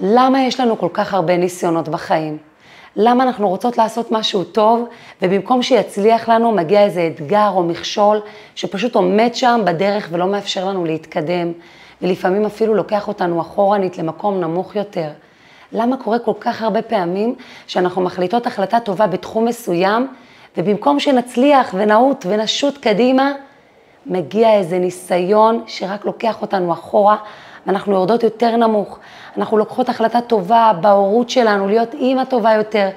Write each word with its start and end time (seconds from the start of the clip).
למה 0.00 0.42
יש 0.42 0.60
לנו 0.60 0.78
כל 0.78 0.88
כך 0.92 1.14
הרבה 1.14 1.36
ניסיונות 1.36 1.88
בחיים? 1.88 2.38
למה 2.96 3.24
אנחנו 3.24 3.48
רוצות 3.48 3.78
לעשות 3.78 4.12
משהו 4.12 4.44
טוב, 4.44 4.88
ובמקום 5.22 5.62
שיצליח 5.62 6.28
לנו, 6.28 6.52
מגיע 6.52 6.82
איזה 6.84 7.10
אתגר 7.14 7.50
או 7.54 7.62
מכשול 7.62 8.20
שפשוט 8.54 8.94
עומד 8.94 9.34
שם 9.34 9.60
בדרך 9.64 10.08
ולא 10.10 10.26
מאפשר 10.26 10.68
לנו 10.68 10.84
להתקדם, 10.84 11.52
ולפעמים 12.02 12.44
אפילו 12.44 12.74
לוקח 12.74 13.08
אותנו 13.08 13.40
אחורנית 13.40 13.98
למקום 13.98 14.40
נמוך 14.40 14.76
יותר. 14.76 15.08
למה 15.72 15.96
קורה 15.96 16.18
כל 16.18 16.32
כך 16.40 16.62
הרבה 16.62 16.82
פעמים 16.82 17.34
שאנחנו 17.66 18.02
מחליטות 18.02 18.46
החלטה 18.46 18.80
טובה 18.80 19.06
בתחום 19.06 19.44
מסוים, 19.44 20.08
ובמקום 20.56 21.00
שנצליח 21.00 21.74
ונעוט 21.74 22.26
ונשוט 22.28 22.78
קדימה, 22.78 23.32
מגיע 24.06 24.54
איזה 24.54 24.78
ניסיון 24.78 25.64
שרק 25.66 26.04
לוקח 26.04 26.42
אותנו 26.42 26.72
אחורה, 26.72 27.16
ואנחנו 27.66 27.92
יורדות 27.92 28.22
יותר 28.22 28.56
נמוך. 28.56 28.98
אנחנו 29.36 29.58
לוקחות 29.58 29.88
החלטה 29.88 30.20
טובה 30.20 30.72
בהורות 30.80 31.30
שלנו, 31.30 31.68
להיות 31.68 31.94
אימא 31.94 32.24
טובה 32.24 32.52
יותר, 32.52 32.88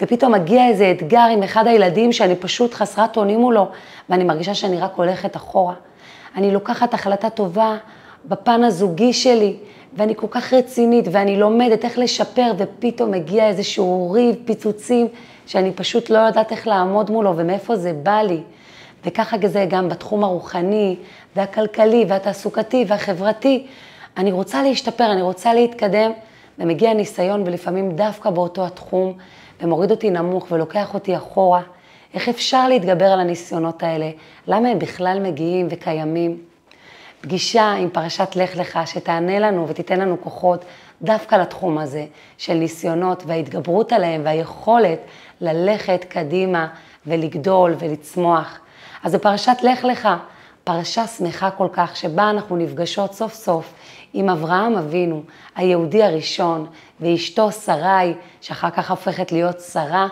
ופתאום 0.00 0.32
מגיע 0.32 0.68
איזה 0.68 0.90
אתגר 0.90 1.26
עם 1.32 1.42
אחד 1.42 1.66
הילדים 1.66 2.12
שאני 2.12 2.36
פשוט 2.36 2.74
חסרת 2.74 3.16
אונים 3.16 3.40
מולו, 3.40 3.68
ואני 4.08 4.24
מרגישה 4.24 4.54
שאני 4.54 4.80
רק 4.80 4.92
הולכת 4.94 5.36
אחורה. 5.36 5.74
אני 6.36 6.50
לוקחת 6.50 6.94
החלטה 6.94 7.30
טובה 7.30 7.76
בפן 8.24 8.64
הזוגי 8.64 9.12
שלי, 9.12 9.56
ואני 9.94 10.14
כל 10.16 10.26
כך 10.30 10.52
רצינית, 10.52 11.04
ואני 11.12 11.36
לומדת 11.36 11.84
איך 11.84 11.98
לשפר, 11.98 12.52
ופתאום 12.58 13.10
מגיע 13.10 13.48
איזשהו 13.48 14.10
ריב, 14.12 14.36
פיצוצים, 14.44 15.08
שאני 15.46 15.72
פשוט 15.72 16.10
לא 16.10 16.18
יודעת 16.18 16.52
איך 16.52 16.66
לעמוד 16.66 17.10
מולו 17.10 17.36
ומאיפה 17.36 17.76
זה 17.76 17.92
בא 17.92 18.20
לי. 18.22 18.40
וככה 19.04 19.36
זה 19.46 19.66
גם 19.68 19.88
בתחום 19.88 20.24
הרוחני, 20.24 20.96
והכלכלי, 21.36 22.04
והתעסוקתי, 22.08 22.84
והחברתי. 22.88 23.66
אני 24.16 24.32
רוצה 24.32 24.62
להשתפר, 24.62 25.12
אני 25.12 25.22
רוצה 25.22 25.54
להתקדם, 25.54 26.12
ומגיע 26.58 26.94
ניסיון, 26.94 27.42
ולפעמים 27.46 27.92
דווקא 27.96 28.30
באותו 28.30 28.66
התחום, 28.66 29.12
ומוריד 29.60 29.90
אותי 29.90 30.10
נמוך 30.10 30.46
ולוקח 30.50 30.94
אותי 30.94 31.16
אחורה. 31.16 31.62
איך 32.14 32.28
אפשר 32.28 32.68
להתגבר 32.68 33.06
על 33.06 33.20
הניסיונות 33.20 33.82
האלה? 33.82 34.10
למה 34.46 34.68
הם 34.68 34.78
בכלל 34.78 35.20
מגיעים 35.22 35.66
וקיימים? 35.70 36.38
פגישה 37.20 37.72
עם 37.72 37.90
פרשת 37.90 38.36
לך 38.36 38.56
לך, 38.56 38.78
שתענה 38.86 39.38
לנו 39.38 39.68
ותיתן 39.68 40.00
לנו 40.00 40.16
כוחות 40.20 40.64
דווקא 41.02 41.34
לתחום 41.34 41.78
הזה 41.78 42.06
של 42.38 42.54
ניסיונות 42.54 43.22
וההתגברות 43.26 43.92
עליהם 43.92 44.20
והיכולת 44.24 44.98
ללכת 45.40 46.04
קדימה 46.08 46.66
ולגדול 47.06 47.74
ולצמוח. 47.78 48.58
אז 49.02 49.14
בפרשת 49.14 49.56
לך 49.62 49.84
לך, 49.84 50.08
פרשה 50.64 51.06
שמחה 51.06 51.50
כל 51.50 51.68
כך, 51.72 51.96
שבה 51.96 52.30
אנחנו 52.30 52.56
נפגשות 52.56 53.14
סוף 53.14 53.34
סוף 53.34 53.72
עם 54.12 54.28
אברהם 54.28 54.76
אבינו, 54.76 55.22
היהודי 55.56 56.02
הראשון, 56.02 56.66
ואשתו 57.00 57.52
שרי, 57.52 58.14
שאחר 58.40 58.70
כך 58.70 58.90
הופכת 58.90 59.32
להיות 59.32 59.60
שרה. 59.60 60.08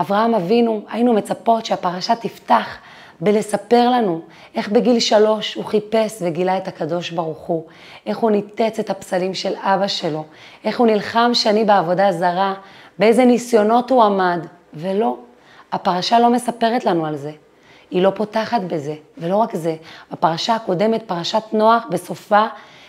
אברהם 0.00 0.34
אבינו, 0.34 0.82
היינו 0.90 1.12
מצפות 1.12 1.66
שהפרשה 1.66 2.16
תפתח 2.16 2.78
בלספר 3.20 3.90
לנו 3.90 4.20
איך 4.54 4.68
בגיל 4.68 5.00
שלוש 5.00 5.54
הוא 5.54 5.64
חיפש 5.64 6.18
וגילה 6.20 6.56
את 6.56 6.68
הקדוש 6.68 7.10
ברוך 7.10 7.38
הוא, 7.38 7.64
איך 8.06 8.18
הוא 8.18 8.30
ניתץ 8.30 8.78
את 8.78 8.90
הפסלים 8.90 9.34
של 9.34 9.52
אבא 9.56 9.88
שלו, 9.88 10.24
איך 10.64 10.78
הוא 10.78 10.86
נלחם 10.86 11.30
שני 11.34 11.64
בעבודה 11.64 12.12
זרה, 12.12 12.54
באיזה 12.98 13.24
ניסיונות 13.24 13.90
הוא 13.90 14.02
עמד, 14.02 14.46
ולא, 14.74 15.16
הפרשה 15.72 16.20
לא 16.20 16.30
מספרת 16.30 16.84
לנו 16.84 17.06
על 17.06 17.16
זה. 17.16 17.32
היא 17.90 18.02
לא 18.02 18.10
פותחת 18.14 18.60
בזה, 18.60 18.94
ולא 19.18 19.36
רק 19.36 19.56
זה, 19.56 19.76
בפרשה 20.12 20.54
הקודמת, 20.54 21.02
פרשת 21.06 21.42
נוח, 21.52 21.86
בסופה, 21.90 22.46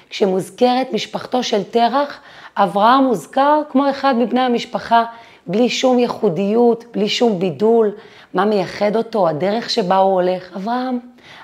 כשמוזכרת 0.10 0.94
משפחתו 0.94 1.44
של 1.44 1.64
תרח, 1.64 2.20
אברהם 2.56 3.04
מוזכר 3.04 3.62
כמו 3.70 3.90
אחד 3.90 4.16
מבני 4.18 4.40
המשפחה, 4.40 5.04
בלי 5.48 5.70
שום 5.70 6.00
ייחודיות, 6.00 6.84
בלי 6.92 7.10
שום 7.10 7.40
בידול, 7.40 7.92
מה 8.34 8.46
מייחד 8.46 8.96
אותו, 8.96 9.28
הדרך 9.28 9.70
שבה 9.70 9.98
הוא 9.98 10.14
הולך. 10.14 10.56
אברהם, 10.56 11.00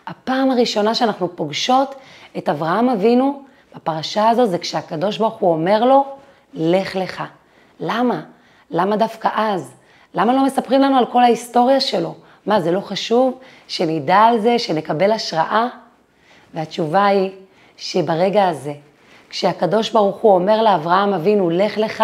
הפעם 0.08 0.52
הראשונה 0.52 0.96
שאנחנו 0.96 1.36
פוגשות 1.36 1.96
את 2.38 2.50
אברהם 2.50 2.90
אבינו 2.90 3.42
בפרשה 3.76 4.30
הזו 4.30 4.46
זה 4.46 4.58
כשהקדוש 4.58 5.18
ברוך 5.18 5.36
הוא 5.36 5.52
אומר 5.52 5.86
לו, 5.86 6.06
לך 6.54 6.96
לך. 6.96 7.24
למה? 7.80 8.22
למה 8.72 8.98
דווקא 8.98 9.30
אז? 9.36 9.74
למה 10.14 10.34
לא 10.34 10.46
מספרים 10.46 10.82
לנו 10.82 10.98
על 10.98 11.06
כל 11.06 11.24
ההיסטוריה 11.24 11.80
שלו? 11.80 12.16
מה, 12.46 12.62
זה 12.62 12.72
לא 12.72 12.80
חשוב 12.80 13.40
שנדע 13.68 14.18
על 14.18 14.40
זה, 14.40 14.60
שנקבל 14.60 15.12
השראה? 15.12 15.68
והתשובה 16.54 17.06
היא 17.06 17.32
שברגע 17.78 18.48
הזה, 18.48 18.74
כשהקדוש 19.30 19.92
ברוך 19.92 20.18
הוא 20.18 20.36
אומר 20.36 20.62
לאברהם 20.62 21.14
אבינו, 21.14 21.50
לך 21.50 21.78
לך, 21.78 22.04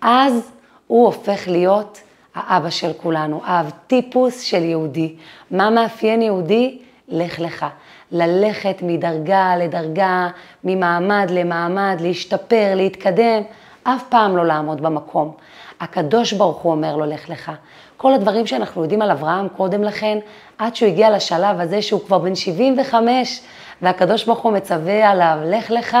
אז 0.00 0.52
הוא 0.86 1.06
הופך 1.06 1.48
להיות 1.48 2.00
האבא 2.34 2.70
של 2.70 2.92
כולנו, 3.02 3.40
האב 3.44 3.70
טיפוס 3.86 4.40
של 4.40 4.62
יהודי. 4.64 5.14
מה 5.50 5.70
מאפיין 5.70 6.22
יהודי? 6.22 6.78
לך 7.08 7.40
לך. 7.40 7.66
ללכת 8.12 8.76
מדרגה 8.82 9.56
לדרגה, 9.56 10.28
ממעמד 10.64 11.30
למעמד, 11.30 11.96
להשתפר, 12.00 12.74
להתקדם, 12.74 13.42
אף 13.82 14.04
פעם 14.08 14.36
לא 14.36 14.46
לעמוד 14.46 14.80
במקום. 14.80 15.32
הקדוש 15.80 16.32
ברוך 16.32 16.56
הוא 16.56 16.72
אומר 16.72 16.96
לו, 16.96 17.06
לך 17.06 17.30
לך. 17.30 17.52
כל 17.96 18.14
הדברים 18.14 18.46
שאנחנו 18.46 18.82
יודעים 18.82 19.02
על 19.02 19.10
אברהם 19.10 19.48
קודם 19.48 19.82
לכן, 19.82 20.18
עד 20.58 20.76
שהוא 20.76 20.88
הגיע 20.88 21.10
לשלב 21.10 21.60
הזה 21.60 21.82
שהוא 21.82 22.00
כבר 22.06 22.18
בן 22.18 22.34
75, 22.34 23.40
והקדוש 23.82 24.24
ברוך 24.24 24.38
הוא 24.38 24.52
מצווה 24.52 25.10
עליו, 25.10 25.38
לך 25.44 25.70
לך, 25.70 25.96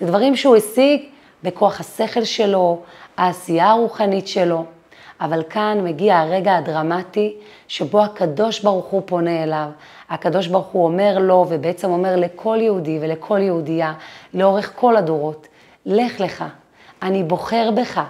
זה 0.00 0.06
דברים 0.06 0.36
שהוא 0.36 0.56
השיג 0.56 1.02
בכוח 1.42 1.80
השכל 1.80 2.24
שלו, 2.24 2.80
העשייה 3.16 3.70
הרוחנית 3.70 4.28
שלו. 4.28 4.64
אבל 5.20 5.42
כאן 5.50 5.80
מגיע 5.84 6.18
הרגע 6.18 6.56
הדרמטי 6.56 7.34
שבו 7.68 8.02
הקדוש 8.02 8.60
ברוך 8.60 8.86
הוא 8.86 9.02
פונה 9.06 9.42
אליו. 9.42 9.68
הקדוש 10.10 10.46
ברוך 10.46 10.66
הוא 10.66 10.84
אומר 10.84 11.18
לו, 11.18 11.46
ובעצם 11.48 11.90
אומר 11.90 12.16
לכל 12.16 12.58
יהודי 12.60 12.98
ולכל 13.02 13.38
יהודייה, 13.42 13.92
לאורך 14.34 14.72
כל 14.74 14.96
הדורות, 14.96 15.46
לך 15.86 16.20
לך, 16.20 16.44
אני 17.02 17.22
בוחר 17.22 17.70
בך, 17.70 18.00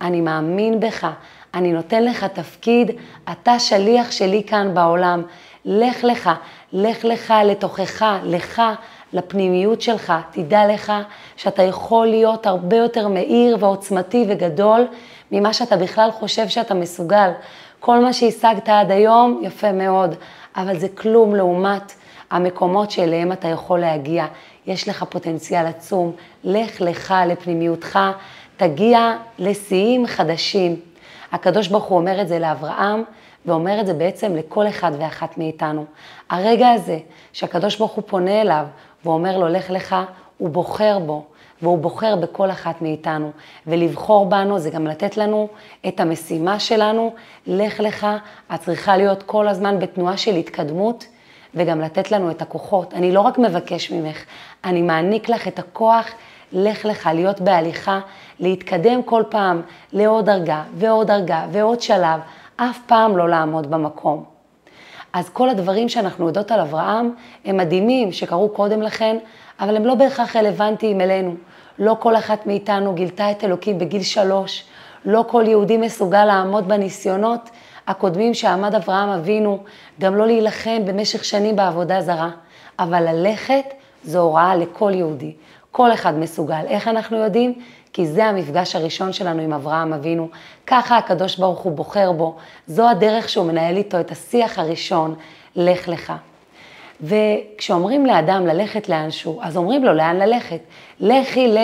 אני 0.00 0.20
מאמין 0.20 0.80
בך, 0.80 1.06
אני 1.54 1.72
נותן 1.72 2.04
לך 2.04 2.24
תפקיד, 2.24 2.90
אתה 3.32 3.58
שליח 3.58 4.10
שלי 4.10 4.42
כאן 4.46 4.74
בעולם. 4.74 5.22
לך 5.64 6.04
לך, 6.04 6.30
לך 6.78 7.04
לך 7.04 7.34
לתוכך, 7.44 8.02
לך 8.24 8.62
לפנימיות 9.12 9.80
שלך. 9.80 10.12
תדע 10.30 10.66
לך 10.74 10.92
שאתה 11.36 11.62
יכול 11.62 12.06
להיות 12.06 12.46
הרבה 12.46 12.76
יותר 12.76 13.08
מאיר 13.08 13.56
ועוצמתי 13.60 14.24
וגדול 14.28 14.86
ממה 15.32 15.52
שאתה 15.52 15.76
בכלל 15.76 16.10
חושב 16.10 16.48
שאתה 16.48 16.74
מסוגל. 16.74 17.30
כל 17.80 17.98
מה 17.98 18.12
שהשגת 18.12 18.68
עד 18.68 18.90
היום, 18.90 19.40
יפה 19.42 19.72
מאוד, 19.72 20.14
אבל 20.56 20.78
זה 20.78 20.88
כלום 20.88 21.34
לעומת 21.34 21.92
המקומות 22.30 22.90
שאליהם 22.90 23.32
אתה 23.32 23.48
יכול 23.48 23.78
להגיע. 23.78 24.26
יש 24.66 24.88
לך 24.88 25.04
פוטנציאל 25.08 25.66
עצום, 25.66 26.12
לך 26.44 26.80
לך 26.80 27.14
לפנימיותך, 27.26 27.98
תגיע 28.56 29.16
לשיאים 29.38 30.06
חדשים. 30.06 30.76
הקדוש 31.32 31.68
ברוך 31.68 31.84
הוא 31.84 31.98
אומר 31.98 32.20
את 32.20 32.28
זה 32.28 32.38
לאברהם, 32.38 33.02
ואומר 33.46 33.80
את 33.80 33.86
זה 33.86 33.94
בעצם 33.94 34.36
לכל 34.36 34.68
אחד 34.68 34.92
ואחת 34.98 35.38
מאיתנו. 35.38 35.84
הרגע 36.30 36.70
הזה 36.70 36.98
שהקדוש 37.32 37.76
ברוך 37.76 37.92
הוא 37.92 38.04
פונה 38.06 38.40
אליו 38.40 38.66
ואומר 39.04 39.38
לו, 39.38 39.48
לך 39.48 39.70
לך, 39.70 39.96
הוא 40.38 40.48
בוחר 40.48 40.98
בו, 40.98 41.24
והוא 41.62 41.78
בוחר 41.78 42.16
בכל 42.16 42.50
אחת 42.50 42.82
מאיתנו. 42.82 43.30
ולבחור 43.66 44.26
בנו 44.26 44.58
זה 44.58 44.70
גם 44.70 44.86
לתת 44.86 45.16
לנו 45.16 45.48
את 45.88 46.00
המשימה 46.00 46.60
שלנו, 46.60 47.14
לך 47.46 47.80
לך, 47.80 48.06
את 48.54 48.60
צריכה 48.60 48.96
להיות 48.96 49.22
כל 49.22 49.48
הזמן 49.48 49.78
בתנועה 49.78 50.16
של 50.16 50.34
התקדמות, 50.34 51.06
וגם 51.54 51.80
לתת 51.80 52.10
לנו 52.10 52.30
את 52.30 52.42
הכוחות. 52.42 52.94
אני 52.94 53.12
לא 53.12 53.20
רק 53.20 53.38
מבקש 53.38 53.90
ממך, 53.90 54.24
אני 54.64 54.82
מעניק 54.82 55.28
לך 55.28 55.48
את 55.48 55.58
הכוח, 55.58 56.06
לך 56.52 56.84
לך, 56.84 57.10
להיות 57.14 57.40
בהליכה, 57.40 58.00
להתקדם 58.40 59.02
כל 59.02 59.22
פעם 59.28 59.62
לעוד 59.92 60.26
דרגה 60.26 60.62
ועוד 60.74 61.06
דרגה 61.06 61.46
ועוד 61.52 61.80
שלב, 61.80 62.20
אף 62.56 62.78
פעם 62.86 63.16
לא 63.16 63.28
לעמוד 63.28 63.70
במקום. 63.70 64.24
אז 65.12 65.28
כל 65.28 65.48
הדברים 65.48 65.88
שאנחנו 65.88 66.26
יודעות 66.26 66.50
על 66.50 66.60
אברהם 66.60 67.14
הם 67.44 67.56
מדהימים 67.56 68.12
שקרו 68.12 68.48
קודם 68.48 68.82
לכן, 68.82 69.16
אבל 69.60 69.76
הם 69.76 69.84
לא 69.84 69.94
בהכרח 69.94 70.36
רלוונטיים 70.36 71.00
אלינו. 71.00 71.34
לא 71.78 71.96
כל 72.00 72.16
אחת 72.16 72.46
מאיתנו 72.46 72.94
גילתה 72.94 73.30
את 73.30 73.44
אלוקים 73.44 73.78
בגיל 73.78 74.02
שלוש, 74.02 74.64
לא 75.04 75.24
כל 75.28 75.44
יהודי 75.46 75.76
מסוגל 75.76 76.24
לעמוד 76.24 76.68
בניסיונות 76.68 77.50
הקודמים 77.86 78.34
שעמד 78.34 78.74
אברהם 78.74 79.08
אבינו, 79.08 79.58
גם 80.00 80.14
לא 80.14 80.26
להילחם 80.26 80.84
במשך 80.84 81.24
שנים 81.24 81.56
בעבודה 81.56 82.00
זרה, 82.00 82.30
אבל 82.78 83.02
ללכת 83.02 83.64
זו 84.04 84.20
הוראה 84.20 84.56
לכל 84.56 84.92
יהודי. 84.94 85.32
כל 85.70 85.92
אחד 85.92 86.18
מסוגל. 86.18 86.64
איך 86.66 86.88
אנחנו 86.88 87.16
יודעים? 87.16 87.54
כי 87.96 88.06
זה 88.06 88.24
המפגש 88.24 88.76
הראשון 88.76 89.12
שלנו 89.12 89.42
עם 89.42 89.52
אברהם 89.52 89.92
אבינו. 89.92 90.28
ככה 90.66 90.98
הקדוש 90.98 91.36
ברוך 91.36 91.58
הוא 91.58 91.72
בוחר 91.72 92.12
בו. 92.12 92.36
זו 92.66 92.88
הדרך 92.88 93.28
שהוא 93.28 93.46
מנהל 93.46 93.76
איתו 93.76 94.00
את 94.00 94.10
השיח 94.10 94.58
הראשון, 94.58 95.14
לך 95.56 95.88
לך. 95.88 96.12
וכשאומרים 97.00 98.06
לאדם 98.06 98.46
ללכת 98.46 98.88
לאנשהו, 98.88 99.40
אז 99.42 99.56
אומרים 99.56 99.84
לו 99.84 99.94
לאן 99.94 100.16
ללכת. 100.16 100.60
לכי 101.00 101.54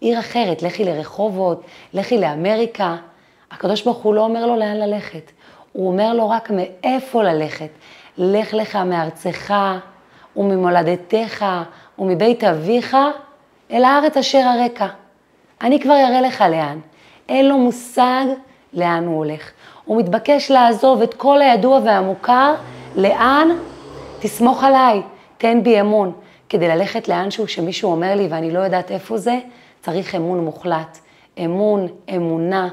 עיר 0.00 0.18
אחרת, 0.18 0.62
לכי 0.62 0.84
לרחובות, 0.84 1.62
לכי 1.94 2.18
לאמריקה. 2.18 2.96
הקדוש 3.50 3.82
ברוך 3.82 3.98
הוא 3.98 4.14
לא 4.14 4.24
אומר 4.24 4.46
לו 4.46 4.56
לאן 4.56 4.76
ללכת, 4.76 5.30
הוא 5.72 5.88
אומר 5.88 6.12
לו 6.12 6.28
רק 6.28 6.50
מאיפה 6.50 7.22
ללכת. 7.22 7.70
לך 8.18 8.54
לך 8.54 8.76
מארצך 8.76 9.54
וממולדתך 10.36 11.46
ומבית 11.98 12.44
אביך 12.44 12.96
אל 13.70 13.84
הארץ 13.84 14.16
אשר 14.16 14.38
הרקע. 14.38 14.86
אני 15.62 15.80
כבר 15.80 15.94
אראה 15.94 16.20
לך 16.20 16.44
לאן. 16.50 16.78
אין 17.28 17.48
לו 17.48 17.58
מושג 17.58 18.24
לאן 18.72 19.06
הוא 19.06 19.16
הולך. 19.16 19.50
הוא 19.84 19.98
מתבקש 19.98 20.50
לעזוב 20.50 21.02
את 21.02 21.14
כל 21.14 21.42
הידוע 21.42 21.80
והמוכר, 21.84 22.54
לאן? 22.96 23.48
תסמוך 24.20 24.64
עליי, 24.64 25.02
תן 25.38 25.62
בי 25.62 25.80
אמון. 25.80 26.12
כדי 26.48 26.68
ללכת 26.68 27.08
לאנשהו 27.08 27.48
שמישהו 27.48 27.90
אומר 27.90 28.14
לי 28.14 28.26
ואני 28.30 28.50
לא 28.50 28.58
יודעת 28.58 28.90
איפה 28.90 29.18
זה, 29.18 29.38
צריך 29.82 30.14
אמון 30.14 30.44
מוחלט. 30.44 30.98
אמון, 31.44 31.86
אמונה. 32.16 32.68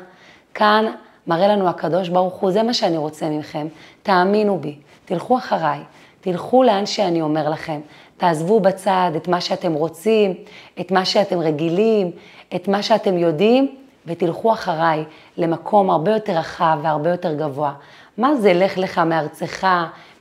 כאן 0.53 0.85
מראה 1.27 1.47
לנו 1.47 1.69
הקדוש 1.69 2.09
ברוך 2.09 2.33
הוא, 2.33 2.51
זה 2.51 2.63
מה 2.63 2.73
שאני 2.73 2.97
רוצה 2.97 3.29
מכם. 3.29 3.67
תאמינו 4.03 4.59
בי, 4.59 4.75
תלכו 5.05 5.37
אחריי, 5.37 5.79
תלכו 6.21 6.63
לאן 6.63 6.85
שאני 6.85 7.21
אומר 7.21 7.49
לכם. 7.49 7.79
תעזבו 8.17 8.59
בצד 8.59 9.11
את 9.15 9.27
מה 9.27 9.41
שאתם 9.41 9.73
רוצים, 9.73 10.33
את 10.79 10.91
מה 10.91 11.05
שאתם 11.05 11.39
רגילים, 11.39 12.11
את 12.55 12.67
מה 12.67 12.83
שאתם 12.83 13.17
יודעים, 13.17 13.75
ותלכו 14.05 14.53
אחריי 14.53 15.03
למקום 15.37 15.89
הרבה 15.89 16.11
יותר 16.11 16.33
רחב 16.33 16.77
והרבה 16.81 17.09
יותר 17.09 17.33
גבוה. 17.33 17.73
מה 18.17 18.35
זה 18.35 18.53
לך 18.53 18.77
לך 18.77 18.97
מארצך, 18.97 19.67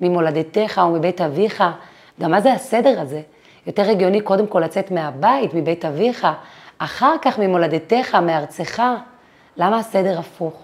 ממולדתך 0.00 0.80
ומבית 0.86 1.20
אביך? 1.20 1.64
גם 2.20 2.30
מה 2.30 2.40
זה 2.40 2.52
הסדר 2.52 3.00
הזה? 3.00 3.20
יותר 3.66 3.90
הגיוני 3.90 4.20
קודם 4.20 4.46
כל 4.46 4.60
לצאת 4.60 4.90
מהבית, 4.90 5.54
מבית 5.54 5.84
אביך, 5.84 6.26
אחר 6.78 7.14
כך 7.22 7.38
ממולדתך, 7.38 8.14
מארצך. 8.14 8.82
למה 9.56 9.78
הסדר 9.78 10.18
הפוך? 10.18 10.54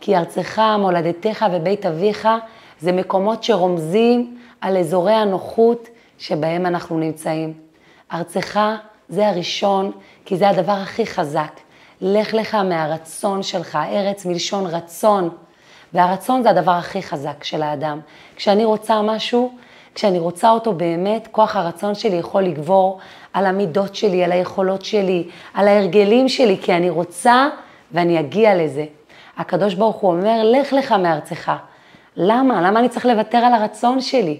כי 0.00 0.16
ארצך, 0.16 0.62
מולדתך 0.78 1.46
ובית 1.52 1.86
אביך 1.86 2.28
זה 2.80 2.92
מקומות 2.92 3.44
שרומזים 3.44 4.38
על 4.60 4.76
אזורי 4.76 5.12
הנוחות 5.12 5.88
שבהם 6.18 6.66
אנחנו 6.66 6.98
נמצאים. 6.98 7.52
ארצך 8.12 8.60
זה 9.08 9.28
הראשון, 9.28 9.92
כי 10.26 10.36
זה 10.36 10.48
הדבר 10.48 10.72
הכי 10.72 11.06
חזק. 11.06 11.60
לך 12.00 12.34
לך 12.34 12.54
מהרצון 12.54 13.42
שלך, 13.42 13.78
ארץ 13.92 14.26
מלשון 14.26 14.66
רצון. 14.66 15.28
והרצון 15.92 16.42
זה 16.42 16.50
הדבר 16.50 16.70
הכי 16.70 17.02
חזק 17.02 17.44
של 17.44 17.62
האדם. 17.62 18.00
כשאני 18.36 18.64
רוצה 18.64 19.02
משהו, 19.02 19.52
כשאני 19.94 20.18
רוצה 20.18 20.50
אותו 20.50 20.72
באמת, 20.72 21.28
כוח 21.30 21.56
הרצון 21.56 21.94
שלי 21.94 22.16
יכול 22.16 22.42
לגבור 22.42 22.98
על 23.32 23.46
המידות 23.46 23.94
שלי, 23.94 24.24
על 24.24 24.32
היכולות 24.32 24.84
שלי, 24.84 25.28
על 25.54 25.68
ההרגלים 25.68 26.28
שלי, 26.28 26.58
כי 26.62 26.72
אני 26.72 26.90
רוצה 26.90 27.48
ואני 27.92 28.20
אגיע 28.20 28.54
לזה. 28.54 28.84
הקדוש 29.36 29.74
ברוך 29.74 29.96
הוא 29.96 30.12
אומר, 30.12 30.42
לך 30.44 30.72
לך 30.72 30.92
מארצך. 30.92 31.52
למה? 32.16 32.60
למה 32.62 32.80
אני 32.80 32.88
צריך 32.88 33.06
לוותר 33.06 33.38
על 33.38 33.52
הרצון 33.52 34.00
שלי? 34.00 34.38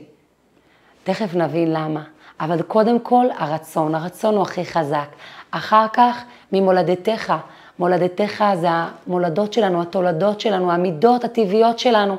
תכף 1.04 1.34
נבין 1.34 1.72
למה. 1.72 2.02
אבל 2.40 2.62
קודם 2.62 2.98
כל, 3.00 3.26
הרצון. 3.38 3.94
הרצון 3.94 4.34
הוא 4.34 4.42
הכי 4.42 4.64
חזק. 4.64 5.08
אחר 5.56 5.86
כך, 5.92 6.24
ממולדתך. 6.52 7.34
מולדתך 7.78 8.44
זה 8.60 8.68
המולדות 8.70 9.52
שלנו, 9.52 9.82
התולדות 9.82 10.40
שלנו, 10.40 10.72
המידות 10.72 11.24
הטבעיות 11.24 11.78
שלנו. 11.78 12.16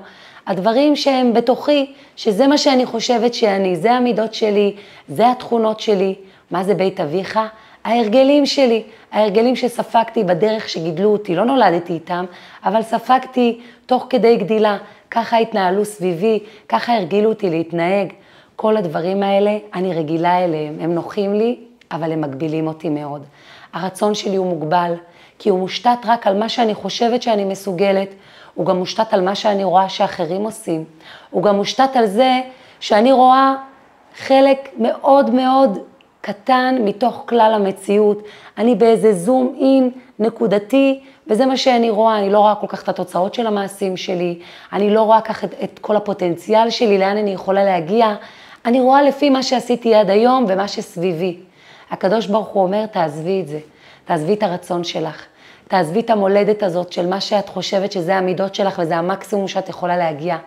הדברים 0.47 0.95
שהם 0.95 1.33
בתוכי, 1.33 1.93
שזה 2.15 2.47
מה 2.47 2.57
שאני 2.57 2.85
חושבת 2.85 3.33
שאני, 3.33 3.75
זה 3.75 3.91
המידות 3.91 4.33
שלי, 4.33 4.75
זה 5.07 5.31
התכונות 5.31 5.79
שלי. 5.79 6.15
מה 6.51 6.63
זה 6.63 6.73
בית 6.73 6.99
אביך? 6.99 7.39
ההרגלים 7.83 8.45
שלי, 8.45 8.83
ההרגלים 9.11 9.55
שספגתי 9.55 10.23
בדרך 10.23 10.69
שגידלו 10.69 11.09
אותי, 11.09 11.35
לא 11.35 11.45
נולדתי 11.45 11.93
איתם, 11.93 12.25
אבל 12.65 12.81
ספגתי 12.81 13.59
תוך 13.85 14.07
כדי 14.09 14.37
גדילה. 14.37 14.77
ככה 15.11 15.37
התנהלו 15.37 15.85
סביבי, 15.85 16.39
ככה 16.69 16.95
הרגילו 16.95 17.29
אותי 17.29 17.49
להתנהג. 17.49 18.13
כל 18.55 18.77
הדברים 18.77 19.23
האלה, 19.23 19.57
אני 19.73 19.93
רגילה 19.93 20.43
אליהם, 20.43 20.77
הם 20.81 20.95
נוחים 20.95 21.33
לי, 21.33 21.59
אבל 21.91 22.11
הם 22.11 22.21
מגבילים 22.21 22.67
אותי 22.67 22.89
מאוד. 22.89 23.23
הרצון 23.73 24.15
שלי 24.15 24.35
הוא 24.35 24.47
מוגבל, 24.47 24.93
כי 25.39 25.49
הוא 25.49 25.59
מושתת 25.59 25.97
רק 26.05 26.27
על 26.27 26.39
מה 26.39 26.49
שאני 26.49 26.73
חושבת 26.73 27.21
שאני 27.21 27.45
מסוגלת, 27.45 28.09
הוא 28.53 28.65
גם 28.65 28.77
מושתת 28.77 29.13
על 29.13 29.21
מה 29.21 29.35
שאני 29.35 29.63
רואה 29.63 29.89
שאחרים 29.89 30.41
עושים, 30.41 30.83
הוא 31.29 31.43
גם 31.43 31.55
מושתת 31.55 31.95
על 31.95 32.07
זה 32.07 32.39
שאני 32.79 33.11
רואה 33.11 33.55
חלק 34.17 34.69
מאוד 34.77 35.29
מאוד 35.29 35.77
קטן 36.21 36.75
מתוך 36.81 37.23
כלל 37.25 37.51
המציאות. 37.55 38.23
אני 38.57 38.75
באיזה 38.75 39.13
זום 39.13 39.55
אין 39.59 39.91
נקודתי, 40.19 40.99
וזה 41.27 41.45
מה 41.45 41.57
שאני 41.57 41.89
רואה, 41.89 42.19
אני 42.19 42.29
לא 42.29 42.39
רואה 42.39 42.55
כל 42.55 42.67
כך 42.67 42.83
את 42.83 42.89
התוצאות 42.89 43.33
של 43.33 43.47
המעשים 43.47 43.97
שלי, 43.97 44.39
אני 44.73 44.89
לא 44.89 45.01
רואה 45.01 45.21
כך 45.21 45.43
את, 45.43 45.53
את 45.63 45.79
כל 45.79 45.95
הפוטנציאל 45.95 46.69
שלי, 46.69 46.97
לאן 46.97 47.17
אני 47.17 47.31
יכולה 47.33 47.63
להגיע, 47.63 48.15
אני 48.65 48.79
רואה 48.79 49.01
לפי 49.01 49.29
מה 49.29 49.43
שעשיתי 49.43 49.95
עד 49.95 50.09
היום 50.09 50.45
ומה 50.47 50.67
שסביבי. 50.67 51.37
הקדוש 51.91 52.27
ברוך 52.27 52.47
הוא 52.47 52.63
אומר, 52.63 52.85
תעזבי 52.85 53.41
את 53.41 53.47
זה, 53.47 53.59
תעזבי 54.05 54.33
את 54.33 54.43
הרצון 54.43 54.83
שלך, 54.83 55.25
תעזבי 55.67 55.99
את 55.99 56.09
המולדת 56.09 56.63
הזאת 56.63 56.91
של 56.91 57.07
מה 57.07 57.21
שאת 57.21 57.49
חושבת 57.49 57.91
שזה 57.91 58.15
המידות 58.15 58.55
שלך 58.55 58.79
וזה 58.83 58.97
המקסימום 58.97 59.47
שאת 59.47 59.69
יכולה 59.69 59.97
להגיע. 59.97 60.37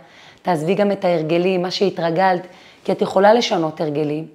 תעזבי 0.43 0.75
גם 0.75 0.93
את 0.93 1.05
ההרגלים, 1.05 1.63
מה 1.63 1.71
שהתרגלת, 1.71 2.47
כי 2.85 2.93
את 2.93 3.03
יכולה 3.03 3.35
לשנות 3.35 3.81
הרגלים, 3.81 4.27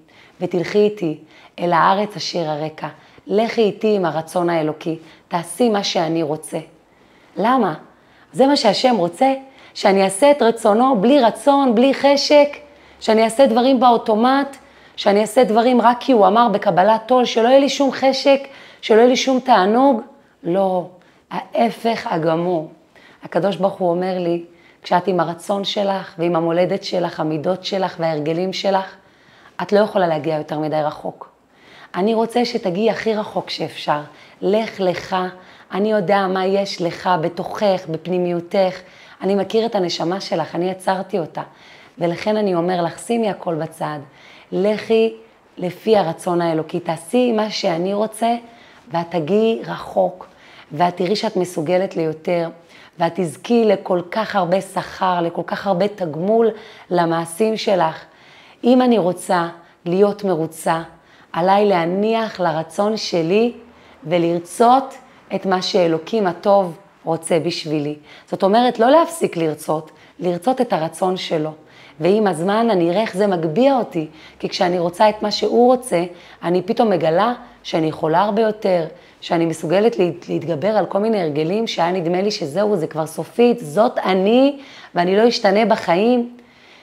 ותלכי 0.42 0.78
איתי 0.78 1.18
אל 1.60 1.74
הארץ 1.74 2.16
אשר 2.16 2.50
הרקע. 2.50 2.88
לכי 3.28 3.62
איתי 3.62 3.96
עם 3.96 4.06
הרצון 4.06 4.50
האלוקי, 4.50 4.98
תעשי 5.28 5.70
מה 5.70 5.84
שאני 5.84 6.24
רוצה. 6.24 6.58
למה? 7.38 7.74
זה 8.34 8.48
מה 8.48 8.56
שהשם 8.56 8.96
רוצה, 8.98 9.34
שאני 9.74 10.04
אעשה 10.04 10.32
את 10.32 10.42
רצונו 10.42 11.02
בלי 11.02 11.20
רצון, 11.20 11.76
בלי 11.76 11.94
חשק, 11.94 12.48
שאני 13.00 13.24
אעשה 13.24 13.48
דברים 13.48 13.80
באוטומט, 13.80 14.58
שאני 14.96 15.22
אעשה 15.22 15.44
דברים 15.44 15.82
רק 15.82 15.98
כי 16.00 16.12
הוא 16.12 16.28
אמר 16.28 16.48
בקבלת 16.50 17.12
עול, 17.12 17.26
שלא 17.26 17.48
יהיה 17.48 17.60
לי 17.60 17.70
שום 17.70 17.92
חשק, 17.92 18.40
שלא 18.82 18.98
יהיה 18.98 19.08
לי 19.08 19.16
שום 19.16 19.40
תענוג. 19.40 20.02
לא, 20.44 20.88
ההפך 21.32 22.08
הגמור. 22.10 22.72
הקדוש 23.24 23.56
ברוך 23.56 23.74
הוא 23.74 23.90
אומר 23.90 24.20
לי, 24.20 24.44
כשאת 24.84 25.08
עם 25.08 25.20
הרצון 25.20 25.64
שלך 25.64 26.16
ועם 26.18 26.36
המולדת 26.36 26.84
שלך, 26.84 27.20
המידות 27.20 27.66
שלך 27.66 27.96
וההרגלים 28.00 28.54
שלך, 28.54 28.96
את 29.62 29.72
לא 29.72 29.80
יכולה 29.80 30.08
להגיע 30.08 30.38
יותר 30.38 30.60
מדי 30.60 30.76
רחוק. 30.76 31.30
אני 31.96 32.14
רוצה 32.14 32.46
שתגיעי 32.46 32.90
הכי 32.90 33.16
רחוק 33.16 33.50
שאפשר. 33.50 34.02
לך 34.42 34.80
לך, 34.80 35.16
אני 35.72 35.92
יודע 35.92 36.28
מה 36.28 36.46
יש 36.46 36.82
לך 36.82 37.10
בתוכך, 37.22 37.82
בפנימיותך. 37.90 38.80
אני 39.22 39.36
מכיר 39.36 39.66
את 39.66 39.76
הנשמה 39.76 40.22
שלך, 40.22 40.56
אני 40.56 40.72
יצרתי 40.72 41.20
אותה. 41.20 41.42
ולכן 41.98 42.38
אני 42.38 42.56
אומר 42.56 42.82
לך, 42.82 43.00
שימי 43.00 43.30
הכל 43.30 43.56
בצד. 43.56 44.00
לכי 44.56 45.14
לפי 45.58 45.98
הרצון 45.98 46.42
האלוקי, 46.42 46.80
תעשי 46.80 47.32
מה 47.32 47.50
שאני 47.50 47.94
רוצה, 47.94 48.36
ואת 48.92 49.06
תגיעי 49.10 49.62
רחוק, 49.66 50.28
ואת 50.72 50.98
תראי 50.98 51.16
שאת 51.16 51.36
מסוגלת 51.36 51.96
ליותר, 51.96 52.50
ואת 53.00 53.12
תזכי 53.16 53.66
לכל 53.66 54.02
כך 54.12 54.36
הרבה 54.36 54.62
שכר, 54.62 55.22
לכל 55.22 55.42
כך 55.48 55.68
הרבה 55.68 55.88
תגמול 55.88 56.50
למעשים 56.90 57.58
שלך. 57.58 58.06
אם 58.64 58.82
אני 58.82 58.98
רוצה 58.98 59.48
להיות 59.86 60.24
מרוצה, 60.24 60.82
עליי 61.34 61.66
להניח 61.66 62.40
לרצון 62.40 62.98
שלי 62.98 63.54
ולרצות 64.04 64.94
את 65.36 65.46
מה 65.46 65.62
שאלוקים 65.62 66.28
הטוב 66.28 66.78
רוצה 67.04 67.40
בשבילי. 67.40 67.96
זאת 68.28 68.44
אומרת, 68.44 68.80
לא 68.80 68.90
להפסיק 68.90 69.38
לרצות, 69.38 69.92
לרצות 70.20 70.62
את 70.62 70.74
הרצון 70.74 71.18
שלו. 71.18 71.52
ועם 72.00 72.28
הזמן 72.28 72.68
אני 72.72 72.90
אראה 72.90 73.02
איך 73.02 73.18
זה 73.18 73.28
מגביה 73.28 73.78
אותי, 73.78 74.08
כי 74.40 74.50
כשאני 74.50 74.80
רוצה 74.80 75.10
את 75.10 75.24
מה 75.24 75.32
שהוא 75.32 75.68
רוצה, 75.68 76.04
אני 76.44 76.62
פתאום 76.62 76.90
מגלה 76.90 77.34
שאני 77.64 77.88
יכולה 77.88 78.22
הרבה 78.22 78.42
יותר, 78.42 78.86
שאני 79.22 79.46
מסוגלת 79.46 79.96
להתגבר 80.30 80.78
על 80.78 80.86
כל 80.86 81.00
מיני 81.00 81.22
הרגלים 81.22 81.68
שהיה 81.68 81.92
נדמה 81.92 82.22
לי 82.22 82.32
שזהו, 82.32 82.76
זה 82.76 82.88
כבר 82.88 83.06
סופית, 83.06 83.60
זאת 83.60 83.98
אני, 83.98 84.60
ואני 84.96 85.18
לא 85.18 85.28
אשתנה 85.28 85.66
בחיים, 85.66 86.38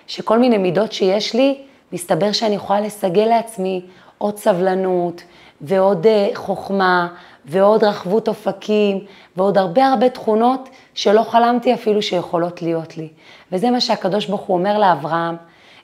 שכל 0.06 0.38
מיני 0.38 0.58
מידות 0.58 0.92
שיש 0.92 1.34
לי, 1.34 1.58
מסתבר 1.92 2.32
שאני 2.32 2.54
יכולה 2.54 2.80
לסגל 2.80 3.24
לעצמי 3.24 3.80
עוד 4.18 4.36
סבלנות 4.36 5.22
ועוד 5.60 6.06
אה, 6.06 6.28
חוכמה 6.34 7.08
ועוד 7.44 7.84
רחבות 7.84 8.28
אופקים 8.28 9.04
ועוד 9.36 9.58
הרבה 9.58 9.86
הרבה 9.86 10.08
תכונות 10.08 10.68
שלא 10.94 11.22
חלמתי 11.22 11.74
אפילו 11.74 12.02
שיכולות 12.02 12.62
להיות 12.62 12.96
לי. 12.96 13.08
וזה 13.52 13.70
מה 13.70 13.80
שהקדוש 13.80 14.26
ברוך 14.26 14.40
הוא 14.40 14.58
אומר 14.58 14.78
לאברהם. 14.78 15.36